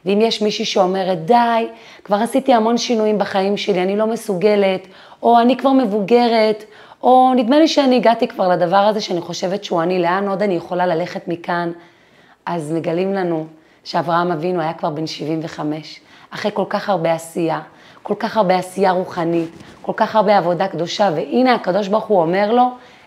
ואם 0.04 0.20
יש 0.20 0.42
מישהי 0.42 0.64
שאומרת, 0.64 1.24
די, 1.24 1.68
כבר 2.04 2.16
עשיתי 2.16 2.54
המון 2.54 2.78
שינויים 2.78 3.18
בחיים 3.18 3.56
שלי, 3.56 3.82
אני 3.82 3.96
לא 3.96 4.06
מסוגלת, 4.06 4.86
או 5.22 5.40
אני 5.40 5.56
כבר 5.56 5.72
מבוגרת, 5.72 6.64
או 7.02 7.32
נדמה 7.36 7.58
לי 7.58 7.68
שאני 7.68 7.96
הגעתי 7.96 8.28
כבר 8.28 8.48
לדבר 8.48 8.76
הזה 8.76 9.00
שאני 9.00 9.20
חושבת 9.20 9.64
שהוא 9.64 9.82
אני, 9.82 9.98
לאן 10.02 10.28
עוד 10.28 10.42
אני 10.42 10.54
יכולה 10.54 10.86
ללכת 10.86 11.28
מכאן? 11.28 11.72
אז 12.46 12.72
מגלים 12.72 13.14
לנו 13.14 13.46
שאברהם 13.84 14.32
אבינו 14.32 14.60
היה 14.60 14.72
כבר 14.72 14.90
בן 14.90 15.06
75, 15.06 16.00
אחרי 16.30 16.50
כל 16.54 16.64
כך 16.68 16.88
הרבה 16.88 17.12
עשייה, 17.12 17.60
כל 18.02 18.14
כך 18.18 18.36
הרבה 18.36 18.56
עשייה 18.56 18.90
רוחנית, 18.90 19.50
כל 19.82 19.92
כך 19.96 20.16
הרבה 20.16 20.38
עבודה 20.38 20.68
קדושה, 20.68 21.10
והנה 21.14 21.54
הקדוש 21.54 21.88
ברוך 21.88 22.04
הוא 22.04 22.20
אומר 22.20 22.52
לו, 22.52 22.64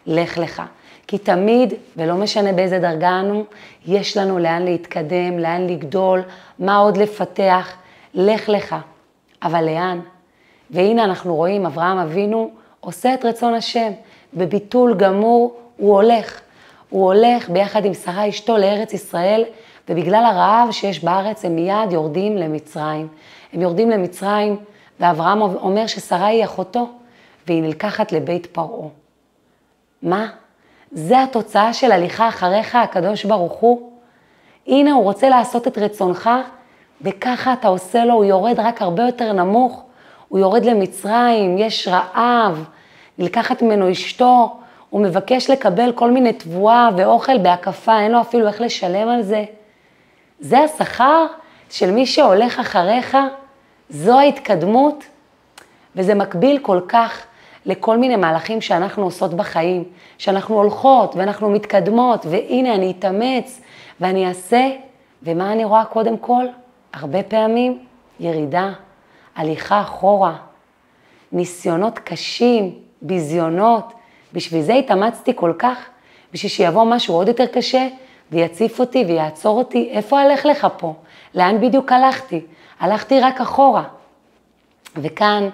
לך 0.08 0.38
לך. 0.38 0.62
כי 1.12 1.18
תמיד, 1.18 1.74
ולא 1.98 2.16
משנה 2.16 2.54
באיזה 2.54 2.80
דרגה 2.80 3.20
אנו, 3.20 3.44
יש 3.86 4.18
לנו 4.18 4.40
לאן 4.40 4.62
להתקדם, 4.62 5.40
לאן 5.40 5.68
לגדול, 5.68 6.22
מה 6.60 6.78
עוד 6.78 6.98
לפתח, 6.98 7.74
לך 8.14 8.50
לך. 8.50 8.76
אבל 9.44 9.66
לאן? 9.66 10.00
והנה 10.70 11.04
אנחנו 11.04 11.36
רואים, 11.36 11.66
אברהם 11.66 11.98
אבינו 11.98 12.52
עושה 12.80 13.14
את 13.14 13.26
רצון 13.26 13.54
השם, 13.54 13.92
בביטול 14.34 14.94
גמור 14.94 15.60
הוא 15.78 15.96
הולך. 15.96 16.42
הוא 16.90 17.06
הולך 17.06 17.50
ביחד 17.50 17.86
עם 17.86 17.94
שרה 17.94 18.30
אשתו 18.30 18.58
לארץ 18.58 18.94
ישראל, 18.94 19.44
ובגלל 19.90 20.24
הרעב 20.26 20.72
שיש 20.72 21.04
בארץ 21.04 21.46
הם 21.46 21.56
מיד 21.56 21.92
יורדים 21.92 22.38
למצרים. 22.38 23.08
הם 23.54 23.62
יורדים 23.62 23.90
למצרים, 23.90 24.58
ואברהם 25.00 25.42
אומר 25.42 25.88
ששרה 25.88 26.28
היא 26.28 26.44
אחותו, 26.44 26.90
והיא 27.48 27.62
נלקחת 27.62 28.12
לבית 28.12 28.46
פרעה. 28.46 28.90
מה? 30.02 30.41
זה 30.92 31.24
התוצאה 31.24 31.74
של 31.74 31.92
הליכה 31.92 32.28
אחריך, 32.28 32.76
הקדוש 32.76 33.26
ברוך 33.26 33.54
הוא? 33.54 33.92
הנה, 34.68 34.92
הוא 34.92 35.04
רוצה 35.04 35.30
לעשות 35.30 35.68
את 35.68 35.78
רצונך, 35.78 36.30
וככה 37.02 37.54
אתה 37.54 37.68
עושה 37.68 38.06
לו, 38.06 38.14
הוא 38.14 38.26
יורד 38.26 38.60
רק 38.60 38.82
הרבה 38.82 39.04
יותר 39.04 39.34
נמוך. 39.34 39.84
הוא 40.28 40.40
יורד 40.40 40.66
למצרים, 40.66 41.58
יש 41.58 41.88
רעב, 41.88 42.66
נלקחת 43.18 43.62
ממנו 43.62 43.92
אשתו, 43.92 44.56
הוא 44.90 45.02
מבקש 45.02 45.50
לקבל 45.50 45.92
כל 45.92 46.12
מיני 46.12 46.34
תבואה 46.34 46.90
ואוכל 46.98 47.38
בהקפה, 47.38 48.00
אין 48.00 48.12
לו 48.12 48.22
אפילו 48.22 48.48
איך 48.48 48.62
לשלם 48.62 49.10
על 49.10 49.22
זה. 49.22 49.46
זה 50.40 50.60
השכר 50.60 51.26
של 51.70 51.92
מי 51.92 52.06
שהולך 52.06 52.60
אחריך? 52.60 53.18
זו 53.90 54.20
ההתקדמות? 54.20 55.04
וזה 55.96 56.16
מקביל 56.16 56.58
כל 56.58 56.80
כך 56.88 57.26
לכל 57.66 57.98
מיני 57.98 58.16
מהלכים 58.16 58.62
שאנחנו 58.62 59.04
עושות 59.04 59.34
בחיים, 59.34 59.84
שאנחנו 60.18 60.56
הולכות 60.56 61.16
ואנחנו 61.16 61.50
מתקדמות, 61.50 62.26
והנה 62.26 62.76
אני 62.76 62.94
אתאמץ 63.00 63.62
ואני 64.00 64.28
אעשה, 64.28 64.70
ומה 65.24 65.52
אני 65.52 65.66
רואה 65.66 65.86
קודם 65.86 66.18
כל? 66.18 66.46
הרבה 66.94 67.24
פעמים 67.24 67.80
ירידה, 68.20 68.72
הליכה 69.36 69.82
אחורה, 69.82 70.36
ניסיונות 71.32 72.00
קשים, 72.00 72.76
ביזיונות. 73.02 73.94
בשביל 74.34 74.62
זה 74.62 74.74
התאמצתי 74.74 75.32
כל 75.36 75.54
כך, 75.60 75.78
בשביל 76.34 76.50
שיבוא 76.50 76.84
משהו 76.84 77.16
עוד 77.16 77.28
יותר 77.28 77.46
קשה 77.46 77.88
ויציף 78.32 78.80
אותי 78.80 79.06
ויעצור 79.08 79.58
אותי. 79.58 79.90
איפה 79.92 80.20
הלך 80.20 80.46
לך 80.46 80.68
פה? 80.78 80.94
לאן 81.36 81.62
בדיוק 81.62 81.92
הלכתי? 81.92 82.42
הלכתי 82.80 83.20
רק 83.20 83.42
אחורה. 83.42 83.84
וכאן 84.96 85.50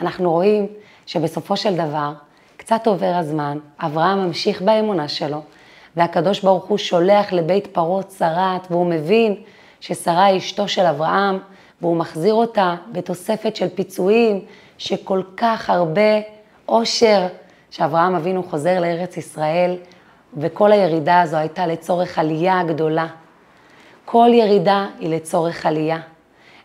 אנחנו 0.00 0.30
רואים 0.30 0.66
שבסופו 1.06 1.56
של 1.56 1.76
דבר, 1.76 2.12
קצת 2.56 2.86
עובר 2.86 3.14
הזמן, 3.14 3.58
אברהם 3.80 4.26
ממשיך 4.26 4.62
באמונה 4.62 5.08
שלו, 5.08 5.40
והקדוש 5.96 6.40
ברוך 6.40 6.64
הוא 6.64 6.78
שולח 6.78 7.32
לבית 7.32 7.66
פרעה 7.66 8.02
צרת, 8.02 8.66
והוא 8.70 8.86
מבין 8.86 9.34
ששרה 9.80 10.24
היא 10.24 10.38
אשתו 10.38 10.68
של 10.68 10.82
אברהם, 10.82 11.38
והוא 11.80 11.96
מחזיר 11.96 12.34
אותה 12.34 12.74
בתוספת 12.92 13.56
של 13.56 13.68
פיצויים, 13.68 14.40
שכל 14.78 15.22
כך 15.36 15.70
הרבה 15.70 16.20
אושר, 16.68 17.26
שאברהם 17.70 18.14
אבינו 18.14 18.42
חוזר 18.42 18.80
לארץ 18.80 19.16
ישראל, 19.16 19.76
וכל 20.36 20.72
הירידה 20.72 21.20
הזו 21.20 21.36
הייתה 21.36 21.66
לצורך 21.66 22.18
עלייה 22.18 22.62
גדולה. 22.66 23.06
כל 24.04 24.28
ירידה 24.32 24.86
היא 24.98 25.08
לצורך 25.08 25.66
עלייה. 25.66 25.98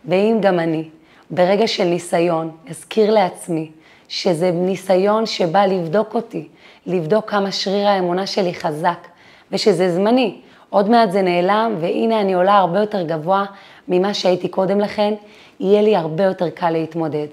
ואם 0.06 0.38
גם 0.42 0.60
אני, 0.60 0.90
ברגע 1.32 1.68
של 1.68 1.84
ניסיון, 1.84 2.52
אזכיר 2.70 3.12
לעצמי 3.12 3.72
שזה 4.08 4.52
ניסיון 4.52 5.26
שבא 5.26 5.66
לבדוק 5.66 6.16
אותי, 6.16 6.48
לבדוק 6.86 7.30
כמה 7.30 7.52
שריר 7.52 7.88
האמונה 7.88 8.28
שלי 8.28 8.54
חזק, 8.54 9.08
ושזה 9.52 9.92
זמני. 9.92 10.36
עוד 10.70 10.90
מעט 10.90 11.12
זה 11.12 11.22
נעלם, 11.22 11.76
והנה 11.80 12.22
אני 12.22 12.34
עולה 12.34 12.58
הרבה 12.58 12.80
יותר 12.80 13.02
גבוה 13.02 13.46
ממה 13.88 14.14
שהייתי 14.14 14.48
קודם 14.48 14.80
לכן, 14.80 15.14
יהיה 15.60 15.82
לי 15.82 15.96
הרבה 15.96 16.24
יותר 16.24 16.50
קל 16.50 16.70
להתמודד. 16.70 17.28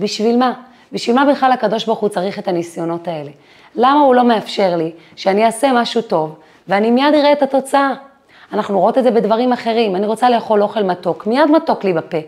בשביל 0.00 0.36
מה? 0.36 0.52
בשביל 0.92 1.16
מה 1.16 1.24
בכלל 1.32 1.52
הקדוש 1.52 1.84
ברוך 1.84 1.98
הוא 1.98 2.08
צריך 2.08 2.38
את 2.38 2.48
הניסיונות 2.48 3.08
האלה? 3.08 3.30
למה 3.74 4.00
הוא 4.00 4.14
לא 4.14 4.24
מאפשר 4.24 4.76
לי 4.76 4.90
שאני 5.16 5.46
אעשה 5.46 5.72
משהו 5.74 6.02
טוב 6.02 6.34
ואני 6.68 6.90
מיד 6.90 7.14
אראה 7.14 7.32
את 7.32 7.42
התוצאה? 7.42 7.94
אנחנו 8.52 8.80
רואות 8.80 8.98
את 8.98 9.04
זה 9.04 9.10
בדברים 9.10 9.52
אחרים, 9.52 9.96
אני 9.96 10.06
רוצה 10.06 10.30
לאכול 10.30 10.62
אוכל 10.62 10.82
מתוק, 10.82 11.26
מיד 11.26 11.50
מתוק 11.50 11.84
לי 11.84 11.92
בפה. 11.92 12.18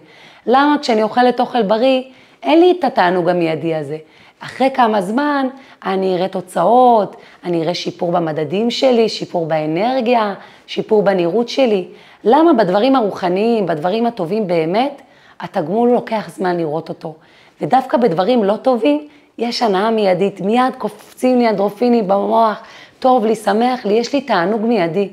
למה 0.47 0.77
כשאני 0.81 1.03
אוכלת 1.03 1.41
אוכל 1.41 1.63
בריא, 1.63 2.03
אין 2.43 2.61
לי 2.61 2.77
את 2.79 2.85
התענוג 2.85 3.29
המיידי 3.29 3.75
הזה. 3.75 3.99
אחרי 4.41 4.71
כמה 4.75 5.01
זמן 5.01 5.49
אני 5.85 6.17
אראה 6.17 6.29
תוצאות, 6.29 7.17
אני 7.45 7.63
אראה 7.63 7.75
שיפור 7.75 8.13
במדדים 8.13 8.71
שלי, 8.71 9.09
שיפור 9.09 9.47
באנרגיה, 9.47 10.35
שיפור 10.67 11.03
בנראות 11.03 11.49
שלי. 11.49 11.89
למה 12.25 12.53
בדברים 12.53 12.97
הרוחניים, 12.97 13.67
בדברים 13.67 14.07
הטובים 14.07 14.47
באמת, 14.47 15.03
התגמול 15.41 15.91
לוקח 15.91 16.31
זמן 16.37 16.57
לראות 16.57 16.89
אותו. 16.89 17.15
ודווקא 17.61 17.97
בדברים 17.97 18.45
לא 18.45 18.57
טובים, 18.57 19.09
יש 19.39 19.63
הנאה 19.63 19.91
מיידית, 19.91 20.41
מיד 20.41 20.75
קופצים 20.79 21.39
לי 21.39 21.49
אנדרופינים 21.49 22.09
במוח, 22.09 22.63
טוב 22.99 23.25
לי, 23.25 23.35
שמח 23.37 23.85
לי, 23.85 23.95
יש 23.95 24.13
לי 24.15 24.21
תענוג 24.21 24.61
מיידי. 24.61 25.09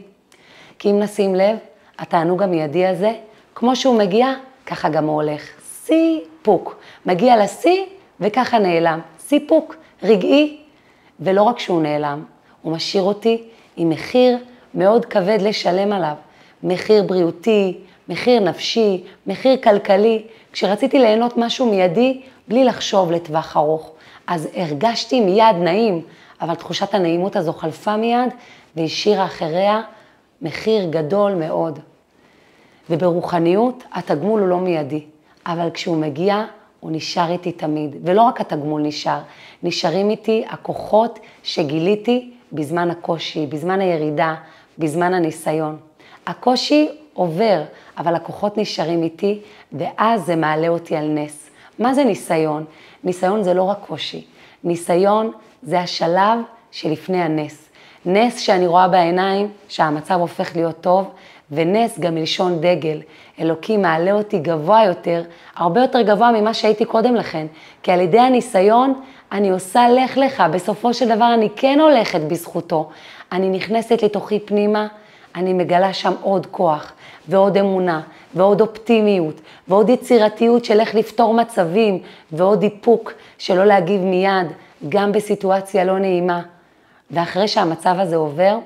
כי 0.80 0.92
אם 0.92 1.00
נשים 1.00 1.36
לב, 1.36 1.58
התענוג 2.00 2.44
המיידי 2.44 2.86
הזה, 2.88 3.12
כמו 3.56 3.76
שהוא 3.76 3.98
מגיע, 3.98 4.34
ככה 4.66 4.90
גם 4.90 5.06
הוא 5.06 5.22
הולך. 5.22 5.57
סיפוק. 5.88 6.76
מגיע 7.06 7.44
לשיא 7.44 7.86
וככה 8.20 8.60
נעלם. 8.60 9.00
סיפוק 9.20 9.76
רגעי, 10.04 10.58
ולא 11.20 11.44
רק 11.44 11.60
שהוא 11.60 11.82
נעלם, 11.82 12.24
הוא 12.62 12.74
משאיר 12.74 13.04
אותי 13.04 13.44
עם 13.78 13.90
מחיר 13.90 14.38
מאוד 14.74 15.06
כבד 15.06 15.38
לשלם 15.42 15.94
עליו. 15.94 16.14
מחיר 16.64 17.04
בריאותי, 17.04 17.78
מחיר 18.10 18.40
נפשי, 18.40 19.04
מחיר 19.28 19.58
כלכלי. 19.58 20.24
כשרציתי 20.52 21.00
ליהנות 21.00 21.38
משהו 21.38 21.66
מיידי, 21.66 22.22
בלי 22.48 22.64
לחשוב 22.64 23.12
לטווח 23.12 23.58
ארוך. 23.58 23.92
אז 24.28 24.50
הרגשתי 24.56 25.22
מיד 25.22 25.56
נעים, 25.60 26.02
אבל 26.42 26.56
תחושת 26.56 26.94
הנעימות 26.94 27.36
הזו 27.36 27.54
חלפה 27.54 27.98
מיד 27.98 28.30
והשאירה 28.76 29.26
אחריה 29.26 29.82
מחיר 30.42 30.90
גדול 30.90 31.34
מאוד. 31.34 31.80
וברוחניות 32.90 33.84
התגמול 33.94 34.40
הוא 34.40 34.50
לא 34.50 34.58
מיידי, 34.58 35.06
אבל 35.48 35.70
כשהוא 35.74 35.98
מגיע, 35.98 36.44
הוא 36.80 36.92
נשאר 36.92 37.32
איתי 37.32 37.52
תמיד. 37.52 37.96
ולא 38.04 38.22
רק 38.22 38.42
התגמול 38.42 38.82
נשאר, 38.82 39.20
נשארים 39.64 40.10
איתי 40.10 40.46
הכוחות 40.50 41.20
שגיליתי 41.44 42.32
בזמן 42.54 42.92
הקושי, 42.92 43.48
בזמן 43.48 43.82
הירידה, 43.82 44.36
בזמן 44.78 45.14
הניסיון. 45.14 45.78
הקושי 46.28 46.90
עובר, 47.14 47.62
אבל 47.98 48.16
הכוחות 48.16 48.58
נשארים 48.58 49.04
איתי, 49.04 49.40
ואז 49.74 50.26
זה 50.26 50.36
מעלה 50.36 50.68
אותי 50.68 50.96
על 50.96 51.08
נס. 51.08 51.50
מה 51.80 51.94
זה 51.94 52.04
ניסיון? 52.04 52.66
ניסיון 53.04 53.44
זה 53.44 53.54
לא 53.54 53.64
רק 53.64 53.78
קושי, 53.88 54.26
ניסיון 54.64 55.32
זה 55.64 55.80
השלב 55.80 56.40
שלפני 56.72 57.22
הנס. 57.22 57.70
נס 58.06 58.40
שאני 58.40 58.68
רואה 58.68 58.88
בעיניים 58.88 59.50
שהמצב 59.68 60.20
הופך 60.20 60.56
להיות 60.56 60.82
טוב, 60.82 61.10
ונס 61.52 62.00
גם 62.00 62.16
מלשון 62.16 62.62
דגל. 62.62 63.02
אלוקים 63.40 63.82
מעלה 63.82 64.12
אותי 64.12 64.40
גבוה 64.40 64.84
יותר, 64.86 65.24
הרבה 65.56 65.82
יותר 65.82 66.02
גבוה 66.02 66.32
ממה 66.32 66.54
שהייתי 66.54 66.86
קודם 66.86 67.16
לכן. 67.16 67.48
כי 67.84 67.92
על 67.92 68.00
ידי 68.00 68.20
הניסיון 68.20 69.02
אני 69.32 69.50
עושה 69.50 69.90
לך 69.90 70.18
לך, 70.18 70.44
בסופו 70.52 70.94
של 70.94 71.16
דבר 71.16 71.34
אני 71.34 71.50
כן 71.56 71.80
הולכת 71.80 72.22
בזכותו. 72.22 72.90
אני 73.32 73.50
נכנסת 73.50 74.04
לתוכי 74.04 74.40
פנימה, 74.40 74.88
אני 75.36 75.54
מגלה 75.54 75.94
שם 75.94 76.14
עוד 76.22 76.46
כוח, 76.46 76.94
ועוד 77.28 77.58
אמונה, 77.58 78.02
ועוד 78.36 78.62
אופטימיות, 78.62 79.42
ועוד 79.68 79.90
יצירתיות 79.90 80.66
של 80.66 80.80
איך 80.80 80.96
לפתור 80.96 81.34
מצבים, 81.34 82.00
ועוד 82.32 82.64
איפוק 82.64 83.14
שלא 83.38 83.66
להגיב 83.66 84.02
מיד, 84.02 84.48
גם 84.90 85.12
בסיטואציה 85.12 85.84
לא 85.84 86.00
נעימה. 86.00 86.42
ואחרי 87.12 87.48
שהמצב 87.48 87.96
הזה 88.00 88.16
עובר, 88.16 88.58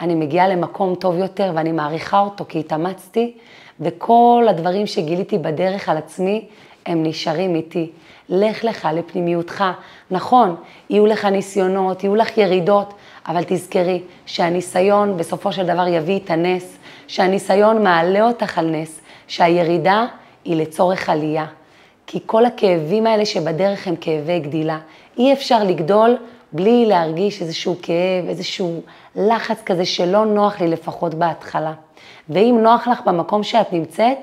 אני 0.00 0.14
מגיעה 0.14 0.48
למקום 0.48 0.94
טוב 0.94 1.16
יותר 1.16 1.52
ואני 1.54 1.72
מעריכה 1.72 2.20
אותו 2.20 2.44
כי 2.48 2.60
התאמצתי, 2.60 3.32
וכל 3.80 4.46
הדברים 4.48 4.86
שגיליתי 4.86 5.38
בדרך 5.38 5.88
על 5.88 5.96
עצמי, 5.96 6.44
הם 6.86 7.02
נשארים 7.02 7.54
איתי. 7.54 7.90
לך 8.28 8.64
לך 8.64 8.88
לפנימיותך. 8.94 9.64
נכון, 10.10 10.56
יהיו 10.90 11.06
לך 11.06 11.24
ניסיונות, 11.24 12.04
יהיו 12.04 12.16
לך 12.16 12.38
ירידות, 12.38 12.94
אבל 13.26 13.42
תזכרי 13.46 14.02
שהניסיון 14.26 15.16
בסופו 15.16 15.52
של 15.52 15.66
דבר 15.66 15.86
יביא 15.88 16.18
את 16.24 16.30
הנס, 16.30 16.76
שהניסיון 17.06 17.84
מעלה 17.84 18.26
אותך 18.26 18.58
על 18.58 18.70
נס, 18.70 19.00
שהירידה 19.26 20.06
היא 20.44 20.56
לצורך 20.56 21.08
עלייה. 21.08 21.46
כי 22.06 22.18
כל 22.26 22.44
הכאבים 22.44 23.06
האלה 23.06 23.26
שבדרך 23.26 23.86
הם 23.86 23.96
כאבי 23.96 24.38
גדילה. 24.38 24.78
אי 25.18 25.32
אפשר 25.32 25.64
לגדול 25.64 26.16
בלי 26.52 26.86
להרגיש 26.86 27.42
איזשהו 27.42 27.76
כאב, 27.82 28.28
איזשהו 28.28 28.82
לחץ 29.18 29.62
כזה 29.62 29.84
שלא 29.84 30.24
נוח 30.24 30.60
לי 30.60 30.68
לפחות 30.68 31.14
בהתחלה. 31.14 31.72
ואם 32.28 32.58
נוח 32.62 32.88
לך 32.88 33.00
במקום 33.06 33.42
שאת 33.42 33.72
נמצאת, 33.72 34.18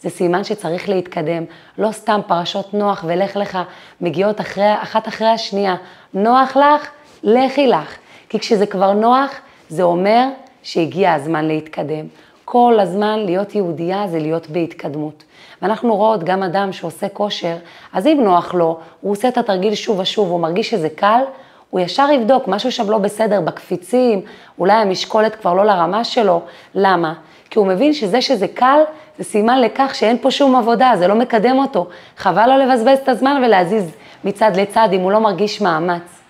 זה 0.00 0.10
סימן 0.10 0.44
שצריך 0.44 0.88
להתקדם. 0.88 1.44
לא 1.78 1.92
סתם 1.92 2.20
פרשות 2.26 2.74
נוח 2.74 3.04
ולך 3.08 3.36
לך 3.36 3.58
מגיעות 4.00 4.40
אחרי, 4.40 4.74
אחת 4.82 5.08
אחרי 5.08 5.28
השנייה. 5.28 5.76
נוח 6.14 6.56
לך, 6.56 6.90
לכי 7.22 7.66
לך. 7.66 7.96
כי 8.28 8.38
כשזה 8.38 8.66
כבר 8.66 8.92
נוח, 8.92 9.30
זה 9.68 9.82
אומר 9.82 10.26
שהגיע 10.62 11.12
הזמן 11.12 11.44
להתקדם. 11.44 12.06
כל 12.44 12.78
הזמן 12.80 13.18
להיות 13.18 13.54
יהודייה 13.54 14.08
זה 14.08 14.18
להיות 14.18 14.50
בהתקדמות. 14.50 15.24
ואנחנו 15.62 15.96
רואות 15.96 16.24
גם 16.24 16.42
אדם 16.42 16.72
שעושה 16.72 17.08
כושר, 17.08 17.56
אז 17.92 18.06
אם 18.06 18.20
נוח 18.24 18.54
לו, 18.54 18.78
הוא 19.00 19.12
עושה 19.12 19.28
את 19.28 19.38
התרגיל 19.38 19.74
שוב 19.74 19.98
ושוב, 19.98 20.30
הוא 20.30 20.40
מרגיש 20.40 20.70
שזה 20.70 20.88
קל, 20.88 21.22
הוא 21.70 21.80
ישר 21.80 22.08
יבדוק, 22.14 22.48
משהו 22.48 22.72
שם 22.72 22.90
לא 22.90 22.98
בסדר 22.98 23.40
בקפיצים, 23.40 24.20
אולי 24.58 24.72
המשקולת 24.72 25.34
כבר 25.34 25.54
לא 25.54 25.64
לרמה 25.64 26.04
שלו, 26.04 26.42
למה? 26.74 27.14
כי 27.50 27.58
הוא 27.58 27.66
מבין 27.66 27.92
שזה 27.92 28.20
שזה 28.20 28.48
קל, 28.48 28.78
זה 29.18 29.24
סימן 29.24 29.60
לכך 29.60 29.94
שאין 29.94 30.18
פה 30.20 30.30
שום 30.30 30.56
עבודה, 30.56 30.92
זה 30.98 31.08
לא 31.08 31.14
מקדם 31.14 31.58
אותו. 31.58 31.88
חבל 32.16 32.46
לו 32.46 32.56
לבזבז 32.64 32.98
את 33.02 33.08
הזמן 33.08 33.42
ולהזיז 33.44 33.90
מצד 34.24 34.56
לצד 34.56 34.88
אם 34.92 35.00
הוא 35.00 35.12
לא 35.12 35.20
מרגיש 35.20 35.60
מאמץ. 35.60 36.20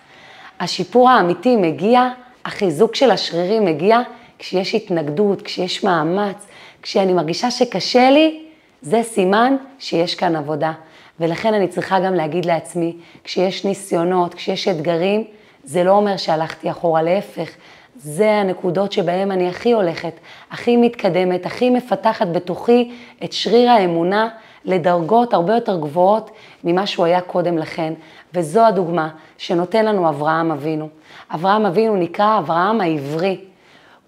השיפור 0.61 1.11
האמיתי 1.11 1.57
מגיע, 1.57 2.09
החיזוק 2.45 2.95
של 2.95 3.11
השרירים 3.11 3.65
מגיע 3.65 4.01
כשיש 4.39 4.75
התנגדות, 4.75 5.43
כשיש 5.43 5.85
מאמץ, 5.85 6.47
כשאני 6.83 7.13
מרגישה 7.13 7.51
שקשה 7.51 8.11
לי, 8.11 8.41
זה 8.83 9.03
סימן 9.03 9.57
שיש 9.79 10.15
כאן 10.15 10.37
עבודה. 10.37 10.73
ולכן 11.21 11.55
אני 11.55 11.69
צריכה 11.69 12.01
גם 12.01 12.15
להגיד 12.15 12.45
לעצמי, 12.45 12.97
כשיש 13.25 13.65
ניסיונות, 13.65 14.35
כשיש 14.35 14.69
אתגרים, 14.69 15.25
זה 15.65 15.85
לא 15.85 15.93
אומר 15.93 16.17
שהלכתי 16.17 16.71
אחורה, 16.71 17.03
להפך, 17.03 17.51
זה 17.97 18.31
הנקודות 18.31 18.93
שבהן 18.93 19.31
אני 19.31 19.49
הכי 19.49 19.73
הולכת, 19.73 20.13
הכי 20.51 20.77
מתקדמת, 20.77 21.47
הכי 21.47 21.71
מפתחת 21.71 22.27
בתוכי 22.27 22.93
את 23.25 23.33
שריר 23.33 23.71
האמונה 23.71 24.29
לדרגות 24.65 25.35
הרבה 25.35 25.55
יותר 25.55 25.77
גבוהות 25.77 26.31
ממה 26.65 26.87
שהוא 26.87 27.07
היה 27.07 27.21
קודם 27.21 27.59
לכן. 27.59 27.93
וזו 28.35 28.67
הדוגמה 28.67 29.09
שנותן 29.39 29.85
לנו 29.85 30.09
אברהם 30.09 30.51
אבינו. 30.51 30.89
אברהם 31.35 31.67
אבינו 31.67 31.97
נקרא 31.97 32.39
אברהם 32.39 32.81
העברי. 32.81 33.41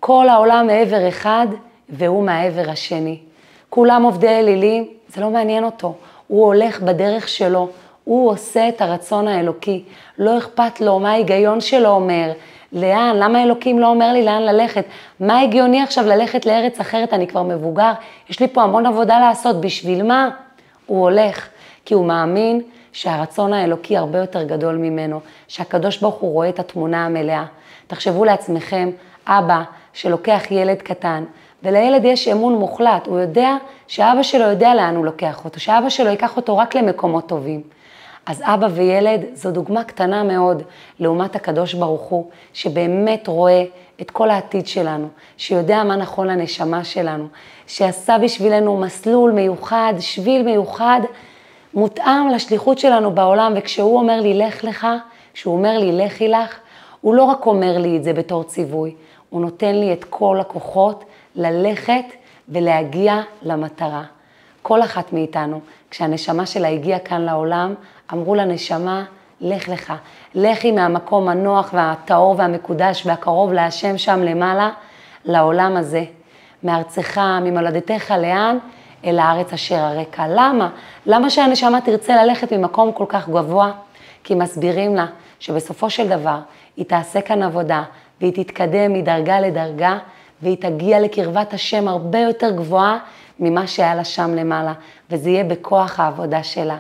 כל 0.00 0.28
העולם 0.28 0.66
מעבר 0.66 1.09
אחד 1.09 1.47
והוא 1.88 2.25
מהעבר 2.25 2.71
השני. 2.71 3.19
כולם 3.71 4.02
עובדי 4.02 4.28
אלילים, 4.28 4.88
זה 5.09 5.21
לא 5.21 5.31
מעניין 5.31 5.64
אותו. 5.64 5.95
הוא 6.33 6.47
הולך 6.47 6.81
בדרך 6.81 7.29
שלו, 7.29 7.69
הוא 8.05 8.31
עושה 8.31 8.69
את 8.69 8.81
הרצון 8.81 9.29
האלוקי. 9.29 9.85
לא 10.19 10.39
אכפת 10.39 10.81
לו 10.81 10.99
מה 10.99 11.11
ההיגיון 11.11 11.61
שלו 11.61 11.89
אומר, 11.89 12.33
לאן, 12.73 13.17
למה 13.17 13.43
אלוקים 13.43 13.79
לא 13.79 13.87
אומר 13.87 14.12
לי 14.12 14.25
לאן 14.25 14.43
ללכת? 14.43 14.85
מה 15.21 15.41
הגיוני 15.41 15.83
עכשיו 15.83 16.07
ללכת 16.07 16.47
לארץ 16.47 16.81
אחרת, 16.81 17.12
אני 17.12 17.27
כבר 17.27 17.43
מבוגר, 17.43 17.93
יש 18.31 18.41
לי 18.41 18.49
פה 18.49 18.62
המון 18.62 18.87
עבודה 18.87 19.19
לעשות, 19.19 19.61
בשביל 19.61 20.03
מה? 20.03 20.31
הוא 20.87 21.01
הולך, 21.03 21.49
כי 21.85 21.95
הוא 21.95 22.05
מאמין 22.05 22.61
שהרצון 22.93 23.53
האלוקי 23.53 23.97
הרבה 23.97 24.19
יותר 24.19 24.43
גדול 24.43 24.77
ממנו, 24.77 25.21
שהקדוש 25.49 25.99
ברוך 25.99 26.15
הוא 26.15 26.33
רואה 26.33 26.49
את 26.49 26.59
התמונה 26.59 27.07
המלאה. 27.07 27.45
תחשבו 27.87 28.25
לעצמכם, 28.25 28.91
אבא 29.27 29.62
שלוקח 29.93 30.43
ילד 30.51 30.83
קטן, 30.83 31.25
ולילד 31.64 32.04
יש 32.04 32.28
אמון 32.28 32.54
מוחלט, 32.54 33.07
הוא 33.07 33.19
יודע 33.19 33.57
שאבא 33.88 34.23
שלו 34.23 34.45
יודע 34.45 34.75
לאן 34.75 34.97
הוא 34.97 35.04
לוקח 35.04 35.45
אותו, 35.45 35.61
שאבא 35.61 35.88
שלו 35.88 36.09
ייקח 36.11 36.37
אותו 36.37 36.57
רק 36.57 36.75
למקומות 36.75 37.26
טובים. 37.26 37.62
אז 38.26 38.42
אבא 38.45 38.69
וילד 38.75 39.21
זו 39.35 39.50
דוגמה 39.50 39.85
קטנה 39.85 40.23
מאוד 40.23 40.62
לעומת 40.99 41.37
הקדוש 41.37 41.75
ברוך 41.75 42.02
הוא, 42.02 42.31
שבאמת 42.52 43.28
רואה 43.28 43.64
את 44.00 44.11
כל 44.11 44.31
העתיד 44.31 44.66
שלנו, 44.66 45.09
שיודע 45.37 45.85
מה 45.85 45.97
נכון 45.97 46.26
לנשמה 46.26 46.85
שלנו, 46.85 47.26
שעשה 47.66 48.19
בשבילנו 48.19 48.76
מסלול 48.76 49.33
מיוחד, 49.33 49.95
שביל 50.00 50.42
מיוחד, 50.42 51.00
מותאם 51.75 52.28
לשליחות 52.28 52.78
שלנו 52.78 53.11
בעולם, 53.11 53.52
וכשהוא 53.57 53.99
אומר 53.99 54.21
לי 54.21 54.35
לך 54.35 54.64
לך, 54.64 54.87
כשהוא 55.35 55.54
אומר 55.54 55.78
לי 55.78 55.92
לכי 55.92 56.28
לך, 56.28 56.59
הוא 57.00 57.14
לא 57.14 57.25
רק 57.25 57.47
אומר 57.47 57.78
לי 57.78 57.97
את 57.97 58.04
זה 58.04 58.12
בתור 58.12 58.45
ציווי, 58.45 58.95
הוא 59.31 59.40
נותן 59.40 59.75
לי 59.75 59.92
את 59.92 60.04
כל 60.04 60.40
הכוחות 60.40 61.04
ללכת 61.35 62.05
ולהגיע 62.49 63.21
למטרה. 63.42 64.03
כל 64.62 64.83
אחת 64.83 65.12
מאיתנו, 65.12 65.61
כשהנשמה 65.90 66.47
שלה 66.47 66.68
הגיעה 66.68 66.99
כאן 66.99 67.21
לעולם, 67.21 67.75
אמרו 68.12 68.35
לנשמה, 68.35 69.05
לך 69.40 69.68
לך, 69.68 69.92
לכי 70.35 70.73
מהמקום 70.73 71.29
הנוח 71.29 71.71
והטהור 71.75 72.35
והמקודש 72.38 73.07
והקרוב 73.07 73.53
להשם 73.53 73.99
שם 73.99 74.21
למעלה, 74.23 74.71
לעולם 75.25 75.77
הזה. 75.77 76.05
מארצך, 76.62 77.21
ממולדתך 77.42 78.14
לאן? 78.18 78.59
אל 79.05 79.18
הארץ 79.18 79.53
אשר 79.53 79.77
הרקע. 79.77 80.27
למה? 80.29 80.71
למה 81.07 81.31
שהנשמה 81.31 81.81
תרצה 81.81 82.25
ללכת 82.25 82.53
ממקום 82.53 82.92
כל 82.92 83.05
כך 83.09 83.29
גבוה? 83.29 83.73
כי 84.25 84.35
מסבירים 84.35 84.97
לה 84.97 85.07
שבסופו 85.40 85.90
של 85.90 86.09
דבר 86.09 86.38
היא 86.77 86.85
תעשה 86.85 87.21
כאן 87.21 87.42
עבודה 87.42 87.83
והיא 88.21 88.33
תתקדם 88.45 88.92
מדרגה 88.92 89.40
לדרגה 89.40 89.99
והיא 90.42 90.57
תגיע 90.61 91.00
לקרבת 91.00 91.55
השם 91.55 91.88
הרבה 91.88 92.18
יותר 92.18 92.50
גבוהה 92.50 92.98
ממה 93.40 93.66
שהיה 93.66 93.94
לה 93.94 94.05
שם 94.05 94.35
למעלה, 94.35 94.72
וזה 95.11 95.31
יהיה 95.31 95.44
בכוח 95.44 96.00
העבודה 96.00 96.42
שלה. 96.42 96.76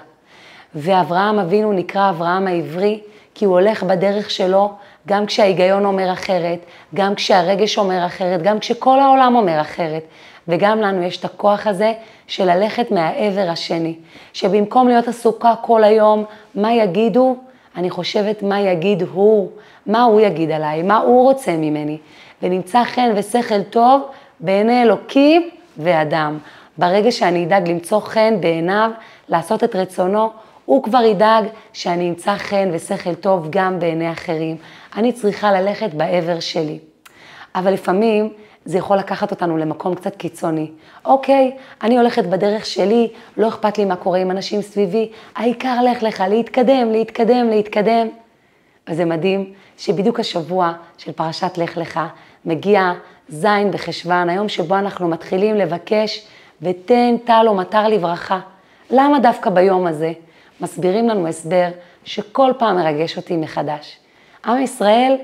ואברהם 0.74 1.38
אבינו 1.38 1.72
נקרא 1.72 2.10
אברהם 2.10 2.46
העברי, 2.46 3.00
כי 3.34 3.44
הוא 3.44 3.54
הולך 3.54 3.82
בדרך 3.82 4.30
שלו, 4.30 4.72
גם 5.06 5.26
כשההיגיון 5.26 5.84
אומר 5.84 6.12
אחרת, 6.12 6.58
גם 6.94 7.14
כשהרגש 7.14 7.78
אומר 7.78 8.06
אחרת, 8.06 8.42
גם 8.42 8.58
כשכל 8.58 9.00
העולם 9.00 9.34
אומר 9.34 9.60
אחרת. 9.60 10.02
וגם 10.48 10.80
לנו 10.80 11.02
יש 11.02 11.16
את 11.16 11.24
הכוח 11.24 11.66
הזה 11.66 11.92
של 12.26 12.44
ללכת 12.44 12.90
מהעבר 12.90 13.50
השני. 13.50 13.94
שבמקום 14.32 14.88
להיות 14.88 15.08
עסוקה 15.08 15.54
כל 15.62 15.84
היום, 15.84 16.24
מה 16.54 16.72
יגידו? 16.72 17.36
אני 17.76 17.90
חושבת 17.90 18.42
מה 18.42 18.60
יגיד 18.60 19.02
הוא, 19.02 19.50
מה 19.86 20.02
הוא 20.02 20.20
יגיד 20.20 20.50
עליי, 20.50 20.82
מה 20.82 20.98
הוא 20.98 21.22
רוצה 21.22 21.56
ממני. 21.56 21.98
ונמצא 22.42 22.84
חן 22.84 23.12
ושכל 23.16 23.62
טוב 23.62 24.02
בעיני 24.40 24.82
אלוקים 24.82 25.50
ואדם. 25.78 26.38
ברגע 26.78 27.12
שאני 27.12 27.44
אדאג 27.44 27.68
למצוא 27.68 28.00
חן 28.00 28.34
בעיניו, 28.40 28.90
לעשות 29.28 29.64
את 29.64 29.76
רצונו, 29.76 30.30
הוא 30.64 30.82
כבר 30.82 31.02
ידאג 31.02 31.44
שאני 31.72 32.08
אמצא 32.08 32.36
חן 32.36 32.70
ושכל 32.72 33.14
טוב 33.14 33.46
גם 33.50 33.78
בעיני 33.78 34.12
אחרים. 34.12 34.56
אני 34.96 35.12
צריכה 35.12 35.52
ללכת 35.52 35.94
בעבר 35.94 36.40
שלי. 36.40 36.78
אבל 37.54 37.72
לפעמים 37.72 38.32
זה 38.64 38.78
יכול 38.78 38.96
לקחת 38.96 39.30
אותנו 39.30 39.56
למקום 39.56 39.94
קצת 39.94 40.16
קיצוני. 40.16 40.70
אוקיי, 41.04 41.56
אני 41.82 41.98
הולכת 41.98 42.24
בדרך 42.24 42.66
שלי, 42.66 43.08
לא 43.36 43.48
אכפת 43.48 43.78
לי 43.78 43.84
מה 43.84 43.96
קורה 43.96 44.18
עם 44.18 44.30
אנשים 44.30 44.62
סביבי, 44.62 45.10
העיקר 45.36 45.82
לך 45.82 46.02
לך, 46.02 46.24
להתקדם, 46.28 46.92
להתקדם, 46.92 47.50
להתקדם. 47.50 48.08
וזה 48.88 49.04
מדהים 49.04 49.52
שבדיוק 49.78 50.20
השבוע 50.20 50.72
של 50.98 51.12
פרשת 51.12 51.58
לך 51.58 51.76
לך 51.76 52.00
מגיע 52.44 52.92
ז' 53.28 53.46
בחשוון, 53.72 54.28
היום 54.28 54.48
שבו 54.48 54.74
אנחנו 54.74 55.08
מתחילים 55.08 55.56
לבקש 55.56 56.26
ותן 56.62 57.16
טל 57.24 57.46
ומטר 57.50 57.88
לברכה. 57.88 58.40
למה 58.90 59.18
דווקא 59.18 59.50
ביום 59.50 59.86
הזה? 59.86 60.12
מסבירים 60.60 61.08
לנו 61.08 61.28
הסבר 61.28 61.68
שכל 62.04 62.52
פעם 62.58 62.76
מרגש 62.76 63.16
אותי 63.16 63.36
מחדש. 63.36 63.98
עם 64.46 64.62
ישראל 64.62 65.16